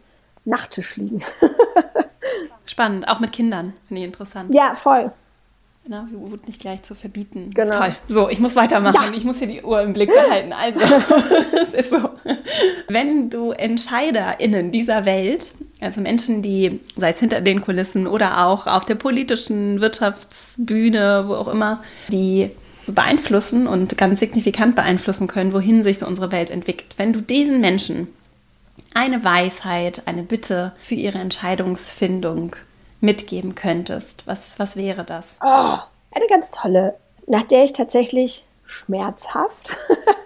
[0.47, 1.23] Nachttisch liegen.
[2.67, 4.55] Spannend, auch mit Kindern, finde ich interessant.
[4.55, 5.13] Ja, voll.
[5.87, 7.51] Na, Wut nicht gleich zu verbieten.
[7.55, 7.77] Genau.
[7.77, 7.95] Toll.
[8.09, 9.13] So, ich muss weitermachen.
[9.13, 9.13] Ja.
[9.15, 10.55] Ich muss hier die Uhr im Blick behalten.
[10.55, 10.81] Also,
[11.63, 12.09] es ist so.
[12.89, 18.67] Wenn du EntscheiderInnen dieser Welt, also Menschen, die, sei es hinter den Kulissen oder auch
[18.67, 22.51] auf der politischen Wirtschaftsbühne, wo auch immer, die
[22.87, 26.95] beeinflussen und ganz signifikant beeinflussen können, wohin sich so unsere Welt entwickelt.
[26.97, 28.09] Wenn du diesen Menschen
[28.95, 32.57] eine Weisheit, eine Bitte für ihre Entscheidungsfindung
[33.01, 35.37] mitgeben könntest, was, was wäre das?
[35.43, 35.79] Oh,
[36.15, 36.95] eine ganz tolle,
[37.27, 39.77] nach der ich tatsächlich schmerzhaft,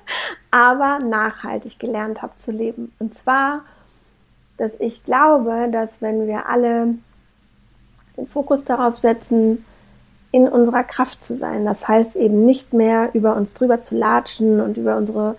[0.50, 2.92] aber nachhaltig gelernt habe zu leben.
[2.98, 3.64] Und zwar,
[4.58, 6.94] dass ich glaube, dass wenn wir alle
[8.16, 9.64] den Fokus darauf setzen,
[10.30, 11.64] in unserer Kraft zu sein.
[11.64, 15.36] Das heißt eben nicht mehr über uns drüber zu latschen und über unsere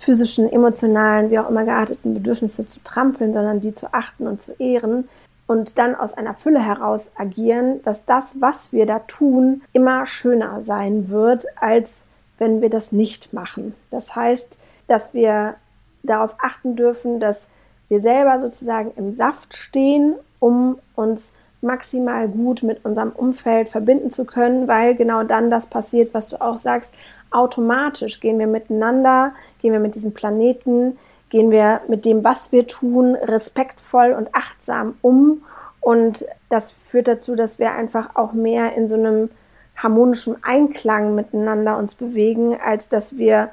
[0.00, 4.52] physischen, emotionalen, wie auch immer gearteten Bedürfnisse zu trampeln, sondern die zu achten und zu
[4.58, 5.08] ehren
[5.46, 10.62] und dann aus einer Fülle heraus agieren, dass das, was wir da tun, immer schöner
[10.62, 12.04] sein wird, als
[12.38, 13.74] wenn wir das nicht machen.
[13.90, 14.56] Das heißt,
[14.86, 15.56] dass wir
[16.02, 17.48] darauf achten dürfen, dass
[17.88, 24.24] wir selber sozusagen im Saft stehen, um uns maximal gut mit unserem Umfeld verbinden zu
[24.24, 26.94] können, weil genau dann das passiert, was du auch sagst.
[27.30, 30.98] Automatisch gehen wir miteinander, gehen wir mit diesem Planeten,
[31.30, 35.42] gehen wir mit dem, was wir tun, respektvoll und achtsam um.
[35.80, 39.30] Und das führt dazu, dass wir einfach auch mehr in so einem
[39.76, 43.50] harmonischen Einklang miteinander uns bewegen, als dass wir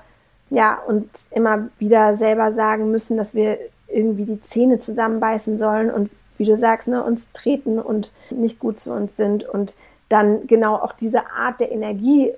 [0.50, 6.10] ja uns immer wieder selber sagen müssen, dass wir irgendwie die Zähne zusammenbeißen sollen und
[6.38, 9.76] wie du sagst, ne, uns treten und nicht gut zu uns sind und
[10.10, 12.34] dann genau auch diese Art der Energie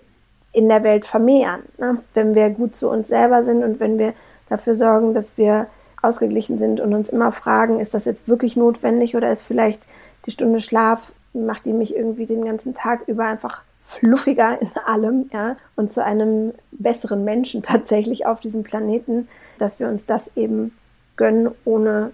[0.52, 1.64] in der Welt vermehren.
[1.78, 2.02] Ne?
[2.14, 4.14] Wenn wir gut zu uns selber sind und wenn wir
[4.50, 5.68] dafür sorgen, dass wir
[6.02, 9.86] ausgeglichen sind und uns immer fragen, ist das jetzt wirklich notwendig oder ist vielleicht
[10.26, 15.30] die Stunde Schlaf, macht die mich irgendwie den ganzen Tag über einfach fluffiger in allem,
[15.34, 19.28] ja, und zu einem besseren Menschen tatsächlich auf diesem Planeten,
[19.58, 20.74] dass wir uns das eben
[21.16, 22.12] gönnen, ohne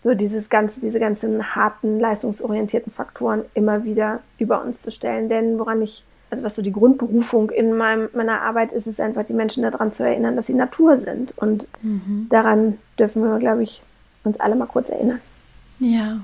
[0.00, 5.30] so dieses ganze, diese ganzen harten, leistungsorientierten Faktoren immer wieder über uns zu stellen.
[5.30, 6.04] Denn woran ich,
[6.34, 9.92] also was so die Grundberufung in meinem, meiner Arbeit ist, ist einfach die Menschen daran
[9.92, 11.32] zu erinnern, dass sie Natur sind.
[11.38, 12.26] Und mhm.
[12.28, 13.82] daran dürfen wir, glaube ich,
[14.24, 15.20] uns alle mal kurz erinnern.
[15.78, 16.18] Ja,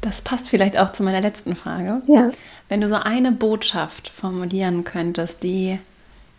[0.00, 2.02] das passt vielleicht auch zu meiner letzten Frage.
[2.06, 2.30] Ja.
[2.68, 5.80] Wenn du so eine Botschaft formulieren könntest, die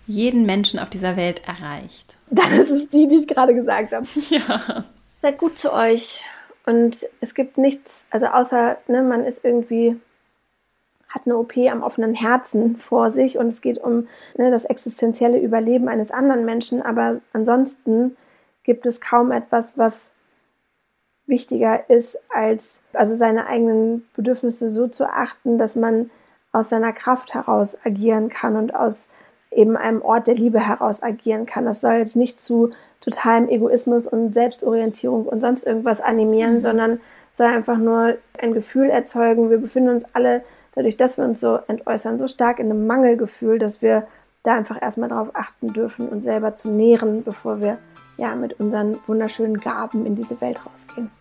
[0.08, 2.16] jeden Menschen auf dieser Welt erreicht.
[2.30, 4.08] Dann ist es die, die ich gerade gesagt habe.
[4.30, 4.86] Ja.
[5.22, 6.22] Seid gut zu euch.
[6.66, 9.98] Und es gibt nichts, also außer, ne, man ist irgendwie,
[11.10, 14.08] hat eine OP am offenen Herzen vor sich und es geht um
[14.38, 16.82] ne, das existenzielle Überleben eines anderen Menschen.
[16.82, 18.16] Aber ansonsten
[18.64, 20.12] gibt es kaum etwas, was
[21.26, 26.10] wichtiger ist, als also seine eigenen Bedürfnisse so zu achten, dass man
[26.52, 29.10] aus seiner Kraft heraus agieren kann und aus
[29.52, 31.66] eben einem Ort der Liebe heraus agieren kann.
[31.66, 32.72] Das soll jetzt nicht zu
[33.02, 36.62] totalem Egoismus und Selbstorientierung und sonst irgendwas animieren, mhm.
[36.62, 37.00] sondern
[37.32, 39.50] soll einfach nur ein Gefühl erzeugen.
[39.50, 40.44] Wir befinden uns alle,
[40.80, 44.08] dadurch, dass wir uns so entäußern, so stark in einem Mangelgefühl, dass wir
[44.44, 47.78] da einfach erstmal darauf achten dürfen, uns selber zu nähren, bevor wir
[48.16, 51.12] ja mit unseren wunderschönen Gaben in diese Welt rausgehen.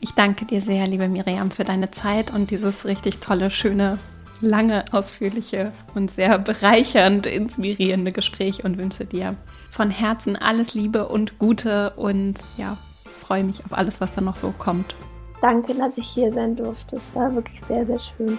[0.00, 3.98] Ich danke dir sehr, liebe Miriam, für deine Zeit und dieses richtig tolle, schöne,
[4.40, 9.36] lange, ausführliche und sehr bereichernd inspirierende Gespräch und wünsche dir
[9.70, 12.76] von Herzen alles Liebe und Gute und ja,
[13.20, 14.96] freue mich auf alles, was da noch so kommt.
[15.40, 16.96] Danke, dass ich hier sein durfte.
[16.96, 18.38] Es war wirklich sehr, sehr schön.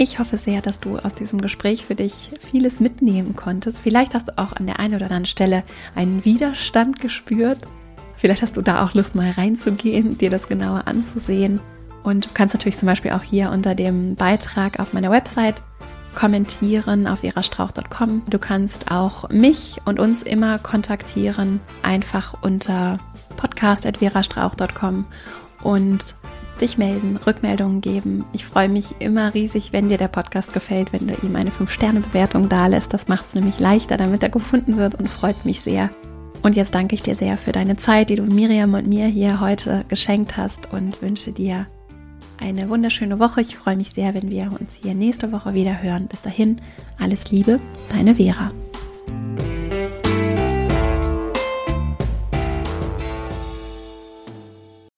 [0.00, 3.80] Ich hoffe sehr, dass du aus diesem Gespräch für dich vieles mitnehmen konntest.
[3.80, 5.64] Vielleicht hast du auch an der einen oder anderen Stelle
[5.94, 7.66] einen Widerstand gespürt
[8.18, 11.60] Vielleicht hast du da auch Lust, mal reinzugehen, dir das genauer anzusehen.
[12.02, 15.62] Und du kannst natürlich zum Beispiel auch hier unter dem Beitrag auf meiner Website
[16.16, 18.22] kommentieren auf verastrauch.com.
[18.28, 22.98] Du kannst auch mich und uns immer kontaktieren, einfach unter
[23.36, 25.06] podcast.verastrauch.com
[25.62, 26.16] und
[26.58, 28.24] dich melden, Rückmeldungen geben.
[28.32, 32.48] Ich freue mich immer riesig, wenn dir der Podcast gefällt, wenn du ihm eine 5-Sterne-Bewertung
[32.48, 32.92] da lässt.
[32.92, 35.90] Das macht es nämlich leichter, damit er gefunden wird und freut mich sehr.
[36.42, 39.40] Und jetzt danke ich dir sehr für deine Zeit, die du Miriam und mir hier
[39.40, 41.66] heute geschenkt hast und wünsche dir
[42.40, 43.40] eine wunderschöne Woche.
[43.40, 46.06] Ich freue mich sehr, wenn wir uns hier nächste Woche wieder hören.
[46.06, 46.60] Bis dahin,
[46.98, 47.58] alles Liebe,
[47.90, 48.52] deine Vera.